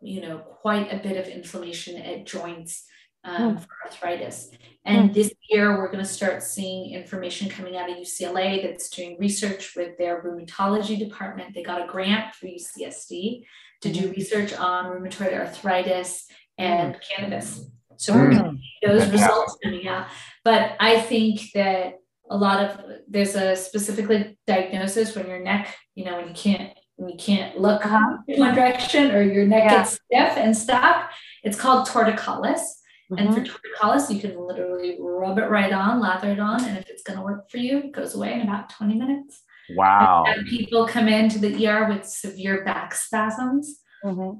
[0.00, 2.84] you know, quite a bit of inflammation at joints
[3.24, 3.60] um, mm.
[3.60, 4.50] for arthritis.
[4.84, 5.14] And mm.
[5.14, 9.74] this year, we're going to start seeing information coming out of UCLA that's doing research
[9.76, 11.54] with their rheumatology department.
[11.54, 13.44] They got a grant for UCSD
[13.82, 14.10] to do mm-hmm.
[14.12, 16.26] research on rheumatoid arthritis
[16.62, 17.00] and mm.
[17.08, 17.64] cannabis.
[17.96, 18.58] So we're mm.
[18.84, 20.06] those results coming out.
[20.44, 21.98] But I think that
[22.30, 26.72] a lot of there's a specifically diagnosis when your neck, you know, when you can't
[26.96, 28.18] when you can't look uh-huh.
[28.28, 29.78] in one direction or your neck yeah.
[29.78, 31.10] gets stiff and stuck.
[31.42, 32.60] It's called torticollis.
[33.10, 33.18] Mm-hmm.
[33.18, 33.86] And for mm-hmm.
[33.86, 37.18] torticollis, you can literally rub it right on, lather it on, and if it's going
[37.18, 39.42] to work for you, it goes away in about 20 minutes.
[39.74, 40.24] Wow.
[40.26, 43.80] And people come into the ER with severe back spasms.
[44.04, 44.38] Mm-hmm.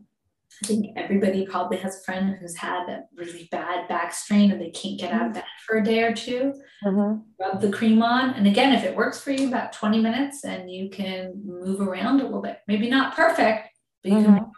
[0.62, 4.60] I think everybody probably has a friend who's had a really bad back strain and
[4.60, 6.52] they can't get out of bed for a day or 2
[6.84, 7.20] mm-hmm.
[7.40, 8.30] Rub the cream on.
[8.30, 12.20] And again, if it works for you, about 20 minutes and you can move around
[12.20, 12.58] a little bit.
[12.68, 13.68] Maybe not perfect,
[14.02, 14.34] but you mm-hmm.
[14.34, 14.50] can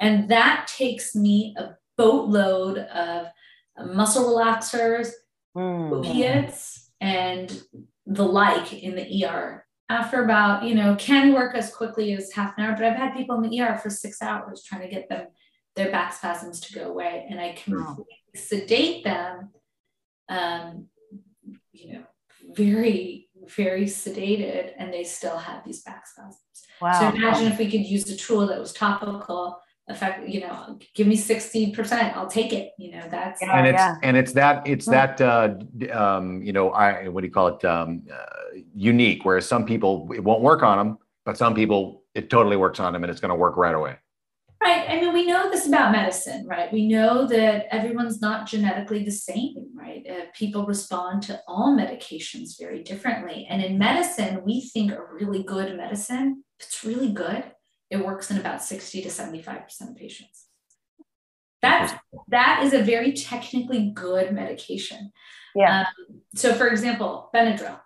[0.00, 3.26] And that takes me a boatload of
[3.86, 5.10] muscle relaxers,
[5.56, 5.92] mm.
[5.92, 7.62] opiates, and
[8.06, 12.56] the like in the ER after about, you know, can work as quickly as half
[12.56, 15.08] an hour, but I've had people in the ER for six hours trying to get
[15.08, 15.26] them
[15.76, 17.26] their back spasms to go away.
[17.28, 18.04] And I can wow.
[18.34, 19.50] sedate them,
[20.28, 20.86] um,
[21.72, 22.02] you know,
[22.54, 26.38] very, very sedated, and they still have these back spasms.
[26.80, 26.98] Wow.
[26.98, 31.06] So imagine if we could use a tool that was topical effect you know give
[31.06, 33.96] me 60% i'll take it you know that's and it's yeah.
[34.02, 35.54] and it's that it's that uh
[35.92, 40.08] um you know i what do you call it um uh, unique whereas some people
[40.14, 43.20] it won't work on them but some people it totally works on them and it's
[43.20, 43.96] going to work right away.
[44.62, 46.72] Right i mean we know this about medicine right?
[46.72, 50.06] We know that everyone's not genetically the same right?
[50.08, 53.48] Uh, people respond to all medications very differently.
[53.50, 57.44] And in medicine we think a really good medicine it's really good,
[57.92, 60.46] it works in about 60 to 75% of patients.
[61.60, 61.92] That's
[62.28, 65.12] that is a very technically good medication.
[65.54, 65.80] Yeah.
[65.80, 67.78] Um, so for example, Benadryl.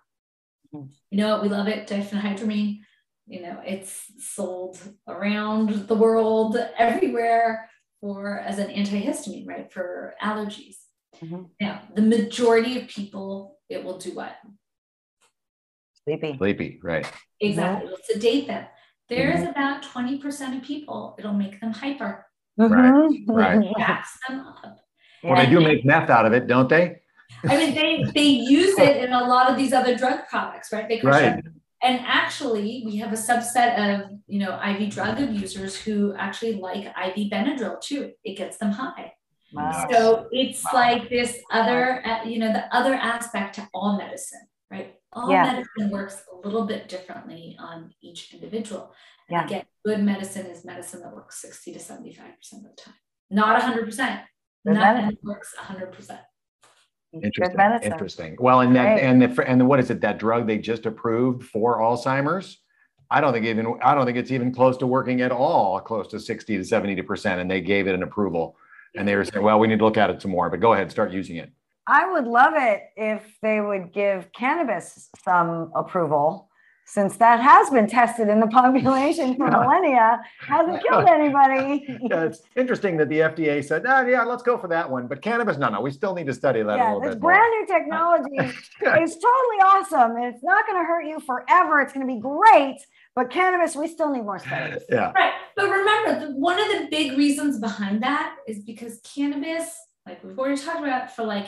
[0.73, 0.85] Mm-hmm.
[1.11, 2.79] You know, we love it, diphenhydramine.
[3.27, 9.71] You know, it's sold around the world everywhere for as an antihistamine, right?
[9.71, 10.77] For allergies.
[11.21, 11.43] Mm-hmm.
[11.59, 14.37] Now, the majority of people, it will do what?
[16.05, 16.37] Sleepy.
[16.37, 17.05] Sleepy, right.
[17.41, 17.87] Exactly.
[17.87, 18.65] It'll sedate them.
[19.09, 19.49] There's Mm-hmm.
[19.51, 22.25] about 20% of people, it'll make them hyper,
[22.59, 23.25] Mhm.
[23.27, 23.61] right.
[23.77, 24.77] backs them up.
[25.23, 26.99] Well, they do make meth out of it, don't they?
[27.47, 30.87] I mean, they they use it in a lot of these other drug products, right?
[30.87, 31.43] They Right.
[31.83, 36.85] And actually, we have a subset of you know IV drug abusers who actually like
[36.85, 38.11] IV Benadryl too.
[38.23, 39.13] It gets them high.
[39.53, 39.87] Wow.
[39.91, 40.71] So it's Wow.
[40.73, 44.95] like this other, uh, you know, the other aspect to all medicine, right?
[45.13, 45.43] All Yeah.
[45.43, 48.93] medicine works a little bit differently on each individual.
[49.29, 49.45] And Yeah.
[49.45, 52.95] Again, good medicine is medicine that works 60 to 75% of the time,
[53.29, 54.21] not 100%.
[54.65, 55.19] Good Nothing medicine.
[55.23, 56.21] works 100%.
[57.13, 57.59] Interesting.
[57.83, 58.35] Interesting.
[58.39, 59.03] Well, and that Right.
[59.03, 60.01] and the and what is it?
[60.01, 62.61] That drug they just approved for Alzheimer's.
[63.09, 66.09] I don't think even I don't think it's even close to working at all, close
[66.09, 67.39] to 60 to 70 percent.
[67.39, 68.57] And they gave it an approval.
[68.95, 70.73] And they were saying, well, we need to look at it some more, but go
[70.73, 71.51] ahead, start using it.
[71.87, 76.49] I would love it if they would give cannabis some approval,
[76.85, 81.85] since that has been tested in the population for millennia, hasn't killed anybody.
[82.09, 85.07] Yeah, it's interesting that the FDA said, ah, yeah, let's go for that one.
[85.07, 87.31] But cannabis, no, no, we still need to study that a little this bit more.
[87.31, 88.37] brand new technology
[89.03, 90.15] is totally awesome.
[90.15, 91.81] and It's not going to hurt you forever.
[91.81, 92.77] It's going to be great.
[93.15, 94.83] But cannabis, we still need more studies.
[94.89, 95.11] Yeah.
[95.11, 95.33] Right.
[95.55, 99.69] But remember, the, one of the big reasons behind that is because cannabis,
[100.07, 101.47] like we've already talked about, for like,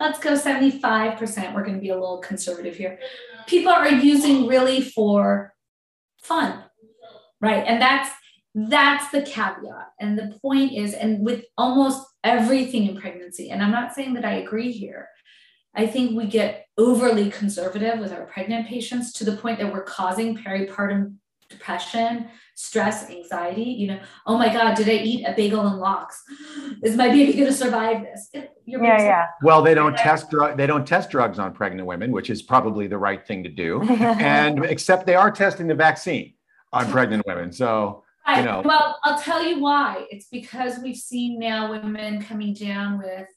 [0.00, 2.98] let's go 75%, we're going to be a little conservative here.
[3.46, 5.54] People are using really for
[6.22, 6.64] fun,
[7.40, 7.64] right?
[7.66, 8.10] And that's
[8.54, 9.92] that's the caveat.
[10.00, 14.24] And the point is, and with almost everything in pregnancy, and I'm not saying that
[14.24, 15.08] I agree here.
[15.74, 19.82] I think we get overly conservative with our pregnant patients to the point that we're
[19.82, 21.16] causing peripartum
[21.50, 23.62] depression, stress, anxiety.
[23.62, 26.22] You know, oh my God, did I eat a bagel and lox?
[26.82, 28.30] Is my baby going to survive this?
[28.64, 29.26] Your Yeah, baby's- yeah.
[29.42, 32.86] Well, they don't test drug they don't test drugs on pregnant women, which is probably
[32.86, 33.82] the right thing to do.
[33.90, 36.34] and except they are testing the vaccine
[36.72, 37.52] on pregnant women.
[37.52, 38.62] So you know.
[38.64, 40.06] Well, I'll tell you why.
[40.10, 43.28] It's because we've seen now women coming down with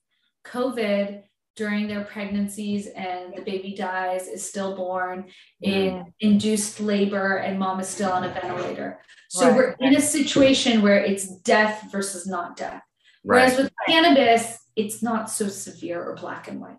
[0.45, 1.23] COVID
[1.57, 5.25] during their pregnancies and the baby dies, is stillborn
[5.61, 9.01] in induced labor, and mom is still on a ventilator.
[9.29, 9.55] So Right.
[9.55, 12.83] we're in a situation where it's death versus not death.
[13.23, 16.77] Whereas with cannabis, it's not so severe or black and white.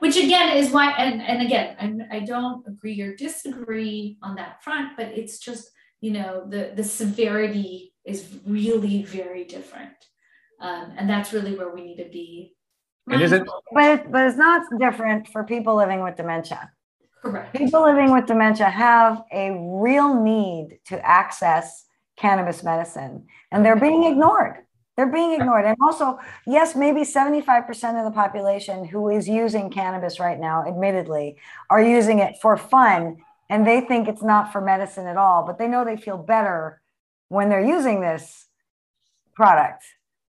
[0.00, 4.62] Which again is why, and, and again, I'm, I don't agree or disagree on that
[4.62, 9.94] front, but it's just, you know, the, the severity is really very different.
[10.60, 12.56] Um, and that's really where we need to be.
[13.10, 13.62] And is it- mindful.
[13.72, 16.70] but, but it's not different for people living with dementia.
[17.22, 17.56] Correct.
[17.56, 21.84] People living with dementia have a real need to access
[22.16, 24.64] cannabis medicine, and they're being ignored.
[24.96, 25.64] They're being ignored.
[25.64, 31.36] And also, yes, maybe 75% of the population who is using cannabis right now, admittedly,
[31.70, 33.18] are using it for fun
[33.50, 36.80] and they think it's not for medicine at all, but they know they feel better
[37.28, 38.46] when they're using this
[39.34, 39.84] product.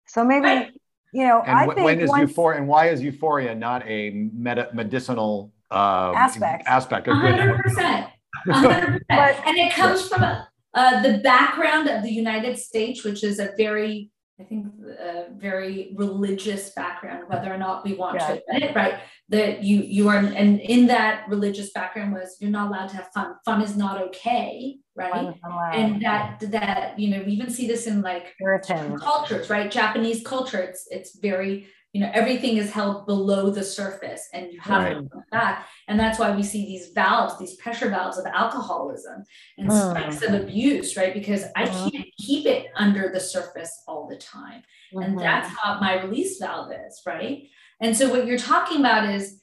[0.06, 0.80] So maybe, Right.
[1.12, 3.86] You know, I And wh- think when is once- euphoria and why is euphoria not
[3.86, 6.64] a meta- medicinal uh, Aspect.
[6.66, 7.08] aspect?
[7.08, 8.06] A A good- hundred percent.
[8.48, 9.46] Hundred But- percent.
[9.48, 14.10] And it comes from uh, the background of the United States, which is a very,
[14.38, 14.66] I think,
[15.00, 18.26] a very religious background, whether or not we want Yeah.
[18.26, 18.96] to admit it, right?
[19.30, 23.08] That you you are, and in that religious background was you're not allowed to have
[23.14, 23.34] fun.
[23.46, 25.34] Fun is not okay, right?
[25.72, 29.00] And that that you know we even see this in like Puritans.
[29.00, 29.70] cultures, right?
[29.70, 34.60] Japanese culture, it's it's very, you know, everything is held below the surface and you
[34.60, 35.10] have to Right.
[35.10, 35.66] come back.
[35.88, 39.24] And that's why we see these valves, these pressure valves of alcoholism
[39.56, 39.90] and Mm.
[39.90, 41.14] spikes of abuse, right?
[41.14, 41.90] Because I Mhm.
[41.90, 44.62] can't keep it under the surface all the time.
[44.92, 45.22] And Mhm.
[45.22, 47.48] that's how my release valve is, right?
[47.80, 49.42] And so what you're talking about is,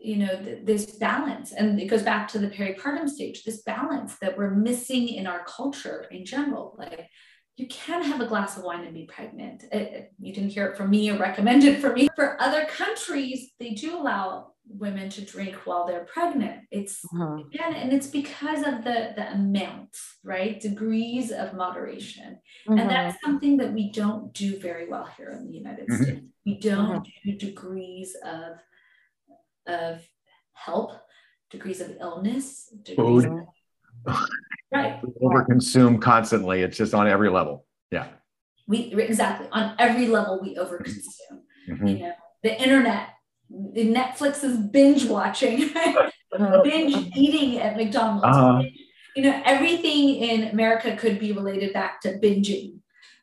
[0.00, 4.18] you know, th- this balance, and it goes back to the peripartum stage, this balance
[4.18, 6.74] that we're missing in our culture in general.
[6.76, 7.08] Like,
[7.56, 9.64] you can have a glass of wine and be pregnant.
[9.64, 12.08] It- it- you didn't hear it from me or recommended for me.
[12.16, 16.66] For other countries, they do allow women to drink while they're pregnant.
[16.70, 17.46] It's Mhm.
[17.46, 20.58] again, and it's because of the the amounts, right?
[20.60, 22.38] Degrees of moderation.
[22.66, 26.02] And that's something that we don't do very well here in the United Mhm.
[26.02, 26.26] States.
[26.46, 28.58] We don't do degrees of,
[29.66, 30.08] of
[30.54, 30.92] help,
[31.50, 33.26] degrees of illness, degrees Food.
[33.26, 33.46] of
[34.72, 35.00] right.
[35.22, 36.62] Overconsume constantly.
[36.62, 37.66] It's just on every level.
[37.90, 38.08] Yeah.
[38.66, 41.40] We exactly on every level we overconsume.
[41.68, 41.86] Mm-hmm.
[41.86, 43.08] You know, the internet,
[43.50, 45.70] Netflix is binge watching,
[46.64, 48.24] binge eating at McDonald's.
[48.24, 48.62] Uh-huh.
[49.14, 52.78] You know, everything in America could be related back to binging.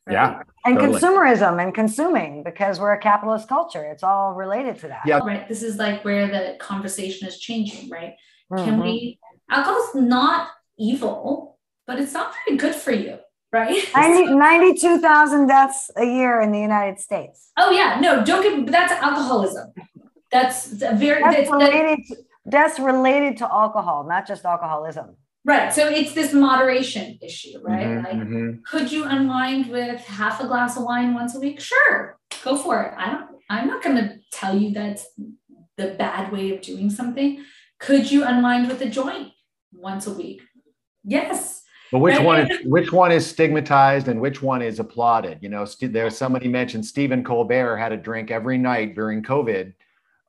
[0.05, 0.13] Right?
[0.13, 0.41] Yeah.
[0.65, 0.99] And totally.
[0.99, 3.83] consumerism and consuming because we're a capitalist culture.
[3.85, 5.01] It's all related to that.
[5.05, 5.19] Yeah.
[5.19, 5.47] Right.
[5.47, 8.15] This is like where the conversation is changing, right?
[8.51, 8.65] Mm-hmm.
[8.65, 9.19] Can we,
[9.49, 10.49] alcohol's not
[10.79, 13.19] evil, but it's not very good for you
[13.51, 13.83] right?
[13.95, 17.51] 90, 92,000 deaths a year in the United States.
[17.57, 19.73] Oh yeah, no, don't get that's alcoholism.
[20.31, 21.99] That's a very that's, that's related.
[22.07, 25.15] To, that's related to alcohol, not just alcoholism.
[25.45, 25.73] Right.
[25.73, 27.87] So it's this moderation issue, right?
[27.87, 28.59] Mm-hmm, like, mm-hmm.
[28.69, 31.59] could you unwind with half a glass of wine once a week?
[31.59, 32.93] Sure, go for it.
[32.97, 33.29] I don't.
[33.49, 35.07] I'm not going to tell you that's
[35.77, 37.43] the bad way of doing something.
[37.79, 39.31] Could you unwind with a joint
[39.73, 40.41] once a week?
[41.03, 41.63] Yes.
[41.91, 45.39] But which one is which one is stigmatized and which one is applauded?
[45.41, 49.73] You know, there's somebody mentioned Stephen Colbert had a drink every night during COVID,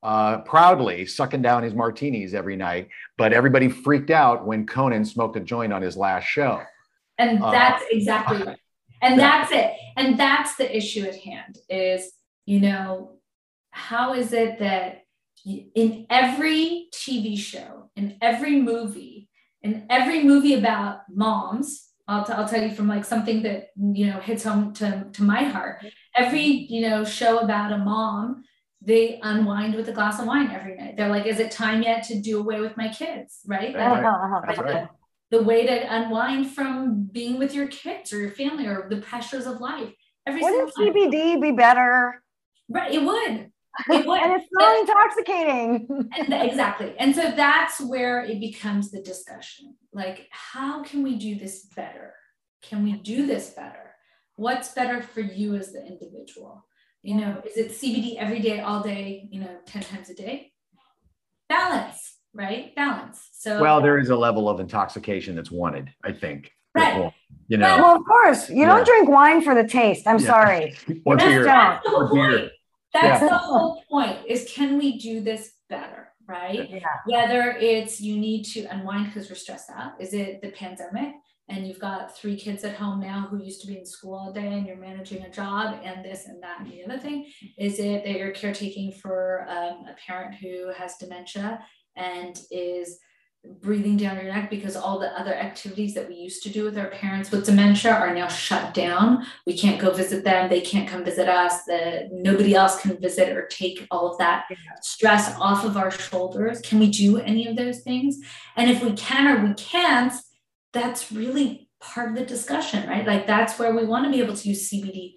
[0.03, 5.37] uh, proudly sucking down his martinis every night, but everybody freaked out when Conan smoked
[5.37, 6.63] a joint on his last show.
[7.19, 8.59] And uh, that's uh, exactly right.
[9.03, 9.73] And that's it.
[9.97, 12.13] And that's the issue at hand is,
[12.47, 13.19] you know,
[13.71, 15.05] how is it that
[15.45, 19.30] in every TV show, in every movie,
[19.63, 24.07] in every movie about moms I'll, t- I'll tell you from like something that you
[24.09, 25.85] know hits home to, to my heart.
[26.17, 28.43] Every you know show about a mom
[28.83, 30.97] they unwind with a glass of wine every night.
[30.97, 34.09] They're like is it time yet to do away with my kids right, like, uh-huh,
[34.09, 34.41] uh-huh.
[34.45, 34.59] right.
[34.59, 34.89] right.
[35.31, 39.47] the way to unwind from being with your kids or your family or the pressures
[39.47, 39.93] of life.
[40.27, 42.23] Every wouldn't cbd be better?
[42.69, 43.53] Right it would
[43.89, 44.21] it would.
[44.23, 46.11] and it's not intoxicating.
[46.19, 46.95] and exactly.
[46.99, 49.77] And so that's where it becomes the discussion.
[49.93, 52.15] Like, how can we do this better?
[52.63, 53.95] Can we do this better?
[54.37, 56.65] What's better for you as the individual?
[57.03, 60.53] You know, is it CBD every day, all day, you know, 10 times a day?
[61.49, 62.75] Balance, right?
[62.77, 63.29] Balance.
[63.33, 66.53] So well, there is a level of intoxication that's wanted, I think.
[66.75, 67.13] Right.
[67.49, 68.69] You know, well, of course, you yeah.
[68.69, 70.07] don't drink wine for the taste.
[70.07, 70.27] I'm yeah.
[70.27, 70.77] sorry.
[71.05, 71.81] or beer.
[71.93, 72.51] Or beer.
[72.93, 73.29] That's yeah.
[73.29, 76.09] the whole point is can we do this better?
[76.27, 76.71] Right.
[76.71, 76.81] Yeah.
[77.07, 80.01] Whether it's you need to unwind because we're stressed out.
[80.01, 81.15] Is it the pandemic?
[81.51, 84.33] and you've got three kids at home now who used to be in school all
[84.33, 87.27] day and you're managing a job and this and that and the other thing
[87.59, 91.59] is it that you're caretaking for um, a parent who has dementia
[91.97, 92.99] and is
[93.45, 96.77] breathing down your neck because all the other activities that we used to do with
[96.77, 99.25] our parents with dementia are now shut down.
[99.47, 100.51] We can't go visit them.
[100.51, 101.65] They can't come visit us.
[101.65, 104.45] The, nobody else can visit or take all of that
[104.83, 106.61] stress off of our shoulders.
[106.61, 108.19] Can we do any of those things?
[108.57, 110.13] And if we can or we can't,
[110.73, 113.07] that's really part of the discussion, right?
[113.07, 115.15] Like that's where we want to be able to use CBD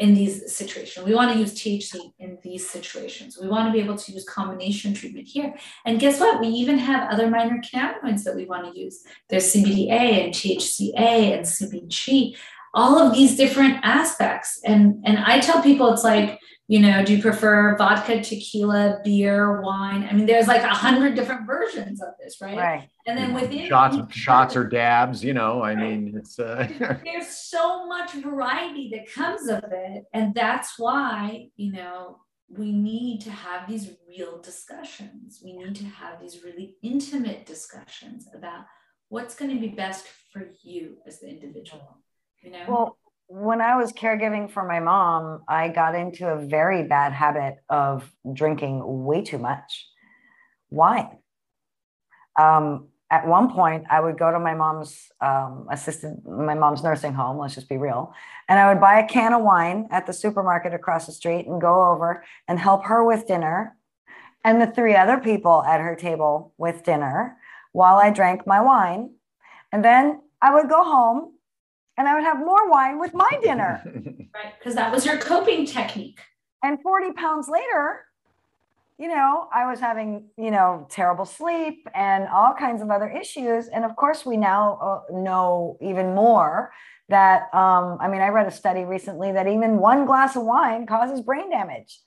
[0.00, 1.04] in these situations.
[1.04, 3.38] We want to use THC in these situations.
[3.40, 5.54] We want to be able to use combination treatment here.
[5.84, 6.40] And guess what?
[6.40, 9.04] We even have other minor cannabinoids that we want to use.
[9.28, 12.34] There's CBDA and THCA and CBG,
[12.74, 14.60] all of these different aspects.
[14.64, 16.38] And, and I tell people it's like,
[16.70, 20.06] you know, do you prefer vodka, tequila, beer, wine?
[20.08, 22.56] I mean, there's like a hundred different versions of this, right?
[22.56, 22.88] Right.
[23.08, 26.68] And then within shots, shots or dabs, you know, I mean, it's uh...
[27.04, 32.18] there's so much variety that comes of it, and that's why you know
[32.48, 35.40] we need to have these real discussions.
[35.44, 38.66] We need to have these really intimate discussions about
[39.08, 41.98] what's going to be best for you as the individual.
[42.42, 42.64] You know.
[42.68, 47.58] Well, when I was caregiving for my mom, I got into a very bad habit
[47.68, 49.86] of drinking way too much
[50.70, 51.18] wine.
[52.38, 57.12] Um, at one point, I would go to my mom's um, assisted, my mom's nursing
[57.12, 57.38] home.
[57.38, 58.14] Let's just be real,
[58.48, 61.60] and I would buy a can of wine at the supermarket across the street and
[61.60, 63.76] go over and help her with dinner,
[64.44, 67.36] and the three other people at her table with dinner
[67.72, 69.14] while I drank my wine,
[69.72, 71.34] and then I would go home
[72.00, 73.82] and I would have more wine with my dinner.
[74.34, 74.54] right.
[74.58, 76.18] Because that was your coping technique.
[76.62, 78.06] And 40 pounds later,
[78.98, 83.68] you know, I was having, you know, terrible sleep and all kinds of other issues.
[83.68, 84.78] And of course, we now
[85.10, 86.72] uh, know even more
[87.10, 90.86] that, um, I mean, I read a study recently that even one glass of wine
[90.86, 92.00] causes brain damage.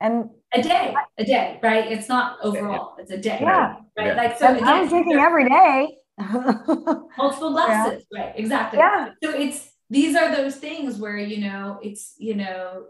[0.00, 1.90] And a day, a day, right?
[1.90, 3.38] It's not overall, it's a day.
[3.40, 3.78] Yeah.
[3.98, 4.06] Right.
[4.06, 4.14] Yeah.
[4.14, 5.96] Like, so I'm drinking every day.
[7.18, 8.22] Multiple glasses yeah.
[8.22, 12.84] right exactly yeah so it's these are those things where you know it's you know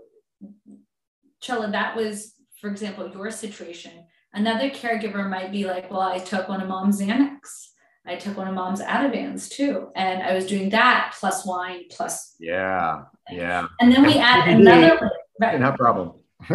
[1.40, 3.92] Chella, that was for example your situation
[4.34, 7.70] another caregiver might be like well i took one of mom's xanax
[8.06, 9.88] I took one of mom's Ativans too.
[9.94, 12.34] And I was doing that plus wine plus.
[12.40, 13.02] Yeah.
[13.30, 13.66] Yeah.
[13.80, 15.10] And then we add another.
[15.40, 15.60] Right.
[15.60, 16.14] No problem.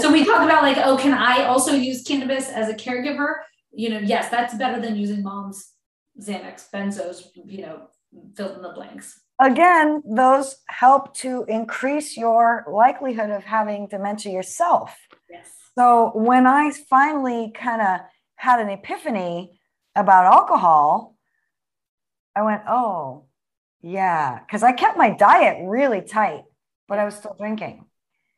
[0.00, 3.36] so we talk about like, oh, can I also use cannabis as a caregiver?
[3.72, 5.73] You know, yes, that's better than using mom's
[6.20, 7.88] Xanax, benzos, you know,
[8.36, 9.20] fill in the blanks.
[9.40, 14.96] Again, those help to increase your likelihood of having dementia yourself.
[15.28, 15.50] Yes.
[15.76, 18.00] So when I finally kind of
[18.36, 19.58] had an epiphany
[19.96, 21.16] about alcohol,
[22.36, 23.24] I went, oh,
[23.82, 26.44] yeah, because I kept my diet really tight,
[26.88, 27.86] but I was still drinking.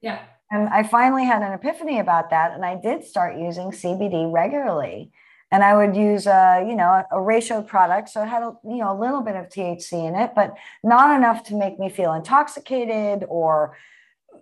[0.01, 0.20] Yeah.
[0.51, 2.53] And I finally had an epiphany about that.
[2.53, 5.12] And I did start using CBD regularly.
[5.53, 8.09] And I would use a, you know, a ratio product.
[8.09, 11.16] So it had a, you know, a little bit of THC in it, but not
[11.16, 13.76] enough to make me feel intoxicated or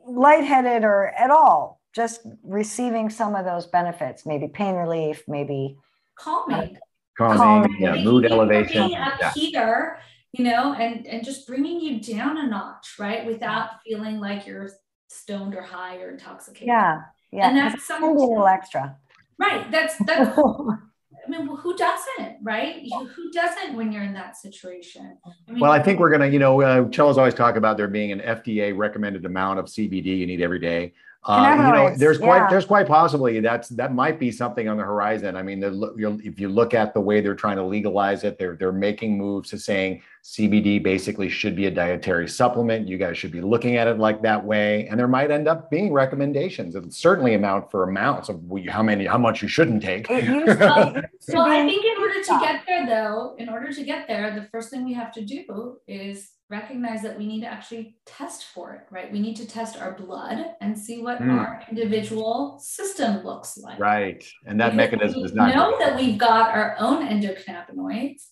[0.07, 1.81] lightheaded or at all.
[1.95, 5.77] Just receiving some of those benefits, maybe pain relief, maybe
[6.17, 6.77] calming.
[6.77, 6.79] Uh,
[7.17, 7.77] calming, calming.
[7.79, 8.83] yeah, mood elevation.
[8.83, 9.33] Up yeah.
[9.35, 9.99] here,
[10.33, 13.25] you know, and and just bringing you down a notch, right?
[13.25, 14.71] Without feeling like you're
[15.09, 16.67] stoned or high or intoxicated.
[16.67, 17.49] Yeah, yeah.
[17.49, 18.97] And that's something a little extra.
[19.39, 19.71] Right.
[19.71, 20.39] That's that's.
[21.27, 22.83] I mean, who doesn't, right?
[23.15, 25.17] Who doesn't when you're in that situation?
[25.27, 27.89] I mean, well, I think we're gonna, you know, uh, Chella's always talk about there
[27.89, 30.93] being an FDA recommended amount of CBD you need every day.
[31.27, 32.51] Uh, you know, there's quite yeah.
[32.51, 35.37] there's quite possibly that's that might be something on the horizon.
[35.37, 38.73] I mean, if you look at the way they're trying to legalize it, they're they're
[38.73, 42.89] making moves to saying CBD basically should be a dietary supplement.
[42.89, 45.71] You guys should be looking at it like that way, and there might end up
[45.71, 46.75] being recommendations.
[46.75, 50.07] It'll certainly amount for amounts of how many how much you shouldn't take.
[50.09, 54.47] so I think in order to get there, though, in order to get there, the
[54.53, 58.75] first thing we have to do is recognize that we need to actually test for
[58.75, 59.11] it, right?
[59.11, 61.39] We need to test our blood and see what mm.
[61.39, 63.79] our individual system looks like.
[63.79, 64.23] Right.
[64.47, 68.25] And that because mechanism is not know that we've got our own endocannabinoids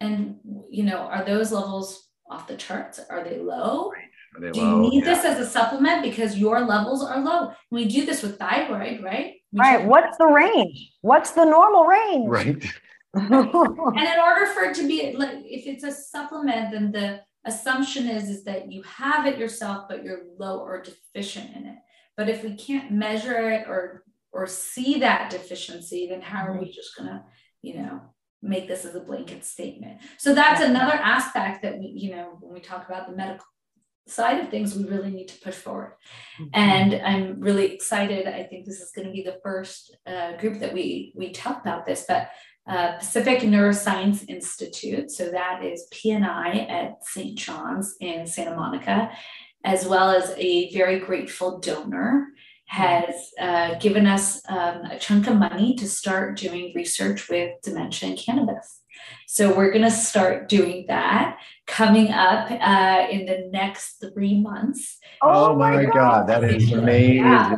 [0.00, 0.36] and
[0.68, 3.00] you know, are those levels off the charts?
[3.08, 3.92] Are they low?
[4.34, 4.82] Are they do low?
[4.82, 5.14] you need yeah.
[5.14, 7.52] this as a supplement because your levels are low?
[7.70, 9.34] We do this with thyroid, right?
[9.52, 9.84] We right.
[9.84, 10.92] What's the range?
[11.02, 12.28] What's the normal range?
[12.28, 12.64] Right.
[13.14, 18.08] and in order for it to be like if it's a supplement, then the assumption
[18.08, 21.78] is is that you have it yourself but you're low or deficient in it
[22.16, 26.66] but if we can't measure it or or see that deficiency then how are we
[26.66, 26.72] mm-hmm.
[26.72, 27.22] just going to
[27.62, 28.00] you know
[28.42, 30.70] make this as a blanket statement so that's yeah.
[30.70, 33.46] another aspect that we you know when we talk about the medical
[34.08, 35.94] side of things we really need to push forward
[36.40, 36.48] mm-hmm.
[36.54, 40.58] and i'm really excited i think this is going to be the first uh, group
[40.58, 42.28] that we we talk about this but
[42.66, 45.10] uh, Pacific Neuroscience Institute.
[45.10, 47.36] So that is PNI at St.
[47.36, 49.10] John's in Santa Monica,
[49.64, 52.28] as well as a very grateful donor
[52.66, 58.08] has uh, given us um, a chunk of money to start doing research with dementia
[58.08, 58.80] and cannabis.
[59.26, 64.98] So we're going to start doing that coming up uh, in the next three months.
[65.20, 65.94] Oh, oh my God.
[65.94, 67.16] God, that is amazing.
[67.16, 67.56] Yeah.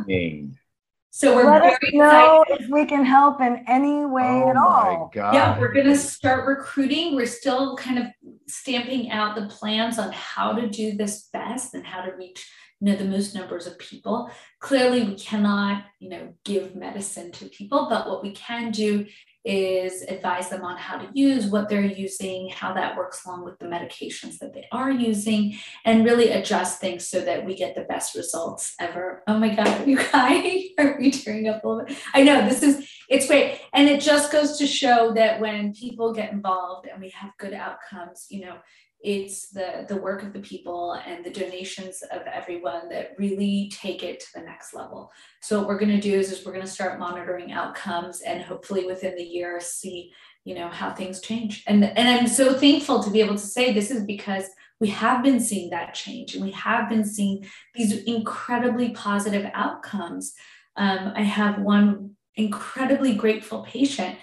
[1.17, 2.65] So we're Let very know excited.
[2.65, 5.09] if we can help in any way oh at all.
[5.13, 5.33] God.
[5.33, 7.15] Yeah, we're going to start recruiting.
[7.15, 8.07] We're still kind of
[8.49, 12.45] stamping out the plans on how to do this best and how to reach
[12.81, 14.29] you know the most numbers of people.
[14.59, 19.05] Clearly, we cannot you know give medicine to people, but what we can do
[19.45, 23.59] is advise them on how to use what they're using, how that works along with
[23.59, 27.83] the medications that they are using, and really adjust things so that we get the
[27.83, 29.23] best results ever.
[29.27, 31.97] Oh my God, you guys are we tearing up a little bit?
[32.13, 33.59] I know this is it's great.
[33.73, 37.53] And it just goes to show that when people get involved and we have good
[37.53, 38.55] outcomes, you know,
[39.01, 44.03] it's the the work of the people and the donations of everyone that really take
[44.03, 45.11] it to the next level.
[45.41, 48.41] So what we're going to do is, is we're going to start monitoring outcomes and
[48.41, 50.11] hopefully within the year see
[50.43, 51.63] you know how things change.
[51.67, 54.45] And and i'm so thankful to be able to say this is because
[54.79, 60.33] we have been seeing that change and we have been seeing these incredibly positive outcomes.
[60.77, 64.17] Um, i have one incredibly grateful patient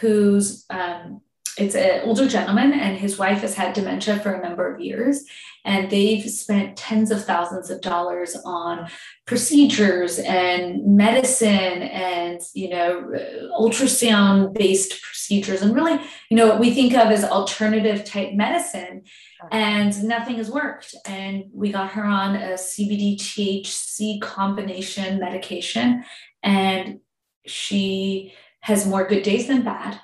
[0.00, 1.20] who's um,
[1.58, 5.24] it's an older gentleman and his wife has had dementia for a number of years.
[5.64, 8.88] And they've spent tens of thousands of dollars on
[9.26, 13.10] procedures and medicine and you know
[13.58, 15.98] ultrasound based procedures and really
[16.30, 19.02] you know what we think of as alternative type medicine.
[19.50, 20.94] And nothing has worked.
[21.06, 26.04] And we got her on a cbd thc combination medication.
[26.42, 27.00] And
[27.46, 30.00] she has more good days than bad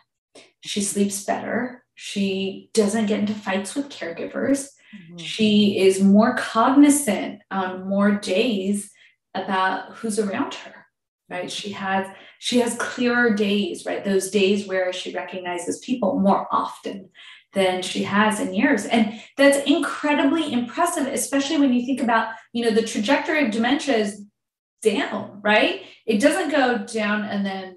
[0.63, 1.85] she sleeps better.
[1.95, 4.69] She doesn't get into fights with caregivers.
[4.95, 5.19] Mm-hmm.
[5.19, 8.91] She is more cognizant on more days
[9.35, 10.87] about who's around her.
[11.31, 11.51] right?
[11.51, 12.07] She has
[12.39, 14.05] she has clearer days, right?
[14.05, 17.11] Those days where she recognizes people more often
[17.53, 18.87] than she has in years.
[18.87, 23.97] And that's incredibly impressive, especially when you think about, you know, the trajectory of dementia
[23.97, 24.25] is
[24.83, 25.83] down, right?
[26.07, 27.72] It doesn't go down and then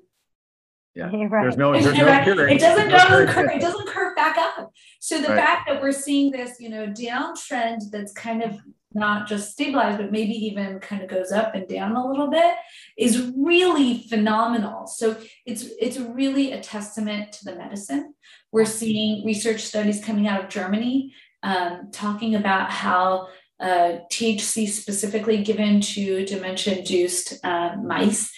[0.95, 1.09] yeah.
[1.11, 1.41] Right.
[1.43, 1.91] There's no, there's no
[2.47, 4.71] It doesn't go, curve, it doesn't curve back up.
[4.99, 5.37] So the right.
[5.37, 8.57] fact that we're seeing this, you know, downtrend that's kind of
[8.93, 12.55] not just stabilized, but maybe even kind of goes up and down a little bit
[12.97, 14.87] is really phenomenal.
[14.87, 18.13] So it's it's really a testament to the medicine.
[18.53, 23.27] We're seeing research studies coming out of Germany um, talking about how
[23.59, 28.31] uh, THC specifically given to dementia-induced uh, mice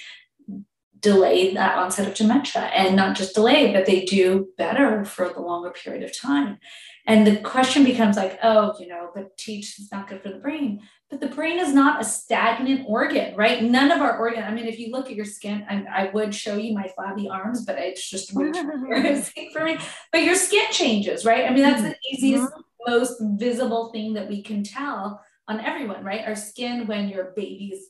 [1.00, 2.64] delay that onset of dementia.
[2.74, 6.58] And not just delay but they do better for the longer period of time.
[7.06, 10.39] And the question becomes like oh you know but THC is not good for the
[10.39, 10.82] brain.
[11.10, 13.64] But the brain is not a stagnant organ right?
[13.64, 16.34] None of our organ i mean if you look at your skin I, I would
[16.34, 19.78] show you my flabby arms but it's just too embarrassing for me.
[20.12, 21.45] But your skin changes right?
[21.45, 22.91] I mean that's the easiest mm-hmm.
[22.91, 26.26] most visible thing that we can tell on everyone right?
[26.26, 27.88] Our skin when your baby's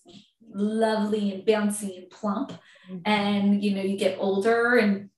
[0.54, 2.52] lovely and bouncy and plump.
[2.90, 3.00] Mm-hmm.
[3.06, 5.10] and you know you get older and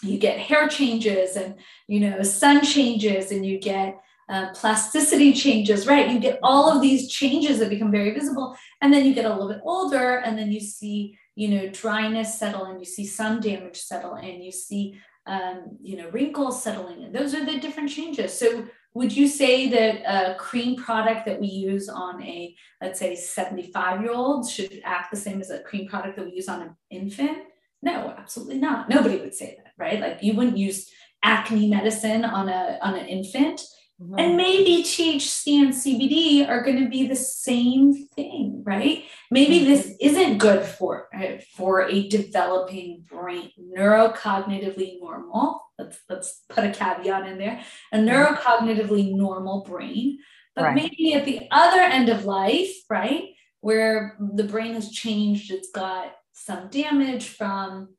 [0.00, 1.56] you get hair changes and
[1.88, 6.08] you know sun changes and you get uh, plasticity changes right?
[6.08, 8.56] You get all of these changes that become very visible.
[8.80, 12.38] And then you get a little bit older and then you see you know dryness
[12.38, 17.02] settle and you see sun damage settle and you see um, you know wrinkles settling
[17.04, 18.38] and those are the different changes.
[18.38, 23.14] So would you say that a cream product that we use on a, let's say,
[23.14, 26.62] 75 year old should act the same as a cream product that we use on
[26.62, 27.38] an infant?
[27.82, 28.88] No, absolutely not.
[28.88, 30.00] Nobody would say that, right?
[30.00, 30.90] Like you wouldn't use
[31.22, 33.62] acne medicine on a on an infant
[34.02, 34.18] Mm-hmm.
[34.18, 39.04] And maybe THC and CBD are going to be the same thing, right?
[39.30, 39.66] Maybe mm-hmm.
[39.66, 41.08] this isn't good for
[41.54, 45.62] for a developing brain, neurocognitively normal.
[45.78, 47.62] Let's let's put a caveat in there.
[47.92, 48.08] A mm-hmm.
[48.08, 50.18] neurocognitively normal brain,
[50.54, 50.74] but right.
[50.74, 53.24] maybe at the other end of life, right,
[53.60, 57.94] where the brain has changed, it's got some damage from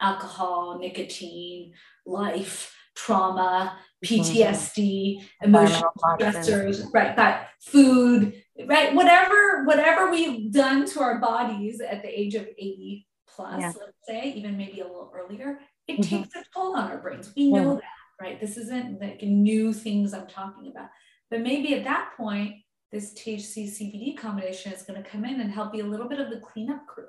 [0.00, 1.72] alcohol, nicotine,
[2.04, 5.44] life, trauma, PTSD, mm-hmm.
[5.44, 7.16] emotional stressors, right?
[7.16, 8.34] That food,
[8.66, 8.94] right?
[8.94, 13.72] Whatever, whatever we've done to our bodies at the age of 80 plus, yeah.
[13.78, 16.22] let's say, even maybe a little earlier, it mm-hmm.
[16.22, 17.32] takes a toll on our brains.
[17.36, 17.74] We know mm-hmm.
[17.76, 18.40] that, right?
[18.40, 20.88] This isn't like new things I'm talking about.
[21.30, 22.54] But maybe at that point,
[22.92, 26.20] this THC CBD combination is going to come in and help be a little bit
[26.20, 27.06] of the cleanup crew.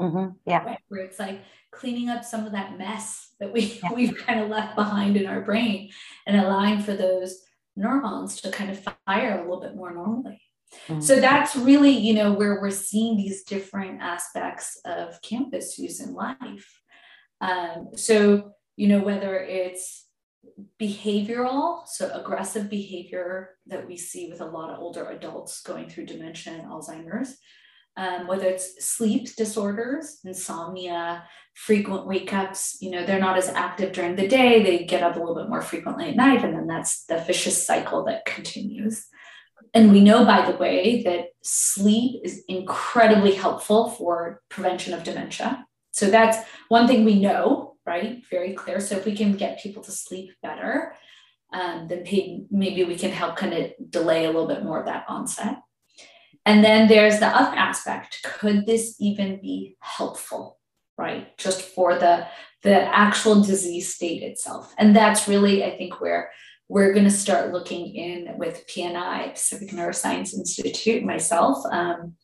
[0.00, 0.36] Mm-hmm.
[0.46, 0.64] Yeah.
[0.64, 0.78] Right?
[0.88, 1.40] Where it's like
[1.70, 3.92] cleaning up some of that mess that we, yeah.
[3.94, 5.90] we've kind of left behind in our brain
[6.26, 7.42] and allowing for those
[7.76, 10.40] neurons to kind of fire a little bit more normally.
[10.88, 11.00] Mm-hmm.
[11.00, 16.14] So that's really, you know, where we're seeing these different aspects of cannabis use in
[16.14, 16.80] life.
[17.40, 20.06] Um, so, you know, whether it's
[20.80, 26.06] behavioral, so aggressive behavior that we see with a lot of older adults going through
[26.06, 27.36] dementia and Alzheimer's,
[27.96, 31.24] um, whether it's sleep disorders, insomnia,
[31.54, 35.16] frequent wake ups, you know, they're not as active during the day, they get up
[35.16, 39.06] a little bit more frequently at night, and then that's the vicious cycle that continues.
[39.72, 45.66] And we know, by the way, that sleep is incredibly helpful for prevention of dementia.
[45.90, 46.38] So that's
[46.68, 48.22] one thing we know, right?
[48.30, 48.80] Very clear.
[48.80, 50.94] So if we can get people to sleep better,
[51.52, 52.04] um, then
[52.50, 55.58] maybe we can help kind of delay a little bit more of that onset.
[56.46, 58.22] And then there's the other aspect.
[58.22, 60.58] Could this even be helpful,
[60.98, 61.36] right?
[61.38, 62.26] Just for the,
[62.62, 64.74] the actual disease state itself.
[64.76, 66.30] And that's really, I think, where
[66.68, 72.14] we're going to start looking in with PNI, Pacific Neuroscience Institute, myself, um,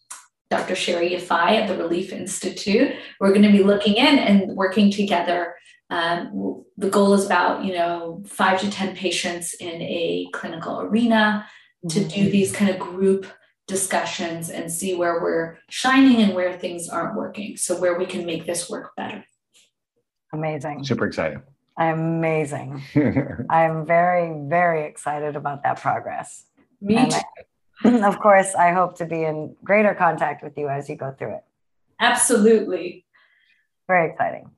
[0.50, 0.74] Dr.
[0.74, 2.96] Sherry Yafai at the ReLeaf Institute.
[3.20, 5.54] We're going to be looking in and working together.
[5.90, 11.46] Um, the goal is about, you know, five to 10 patients in a clinical arena
[11.88, 12.30] to do mm-hmm.
[12.30, 13.26] these kind of group
[13.70, 17.56] discussions and see where we're shining and where things aren't working.
[17.56, 19.24] So where we can make this work better.
[20.32, 20.84] Amazing.
[20.84, 21.42] Super exciting.
[21.78, 22.82] Amazing.
[23.48, 26.44] I'm very, very excited about that progress.
[26.80, 27.14] Me and
[27.84, 31.14] I, of course, I hope to be in greater contact with you as you go
[31.16, 31.44] through it.
[32.00, 33.06] Absolutely.
[33.86, 34.50] Very exciting.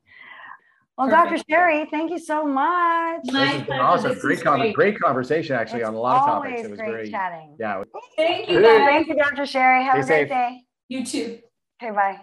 [1.03, 1.45] Well, Perfect.
[1.49, 1.53] Dr.
[1.53, 3.23] Sherry, thank you so much.
[3.25, 4.19] My this has been awesome.
[4.21, 4.75] Great, great.
[4.75, 6.63] great conversation, actually, it's on a lot of topics.
[6.63, 7.11] It was great, great.
[7.11, 7.57] chatting.
[7.59, 7.83] Yeah.
[8.17, 8.63] Thank you.
[8.63, 8.79] Guys.
[8.87, 9.45] Thank you, Dr.
[9.45, 9.83] Sherry.
[9.83, 10.29] Have Stay a great safe.
[10.29, 10.61] day.
[10.89, 11.39] You too.
[11.83, 12.21] Okay, bye.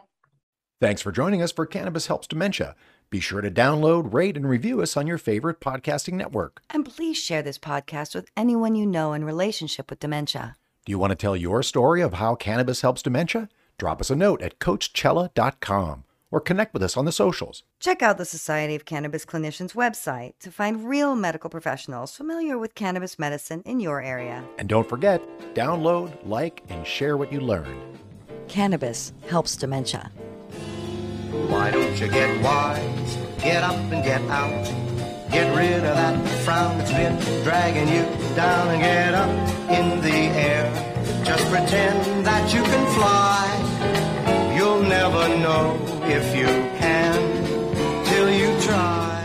[0.80, 2.74] Thanks for joining us for Cannabis Helps Dementia.
[3.10, 6.62] Be sure to download, rate, and review us on your favorite podcasting network.
[6.70, 10.56] And please share this podcast with anyone you know in relationship with dementia.
[10.86, 13.50] Do you want to tell your story of how cannabis helps dementia?
[13.78, 17.64] Drop us a note at coachchella.com or connect with us on the socials.
[17.80, 22.76] Check out the Society of Cannabis Clinicians website to find real medical professionals familiar with
[22.76, 24.44] cannabis medicine in your area.
[24.58, 25.22] And don't forget,
[25.54, 28.00] download, like, and share what you learned.
[28.48, 30.12] Cannabis helps dementia.
[31.48, 33.18] Why don't you get wise?
[33.42, 34.66] Get up and get out.
[35.32, 38.04] Get rid of that frown that's been dragging you
[38.36, 39.30] down and get up
[39.70, 41.24] in the air.
[41.24, 44.09] Just pretend that you can fly.
[44.90, 46.48] Never know if you
[46.80, 49.19] can till you try.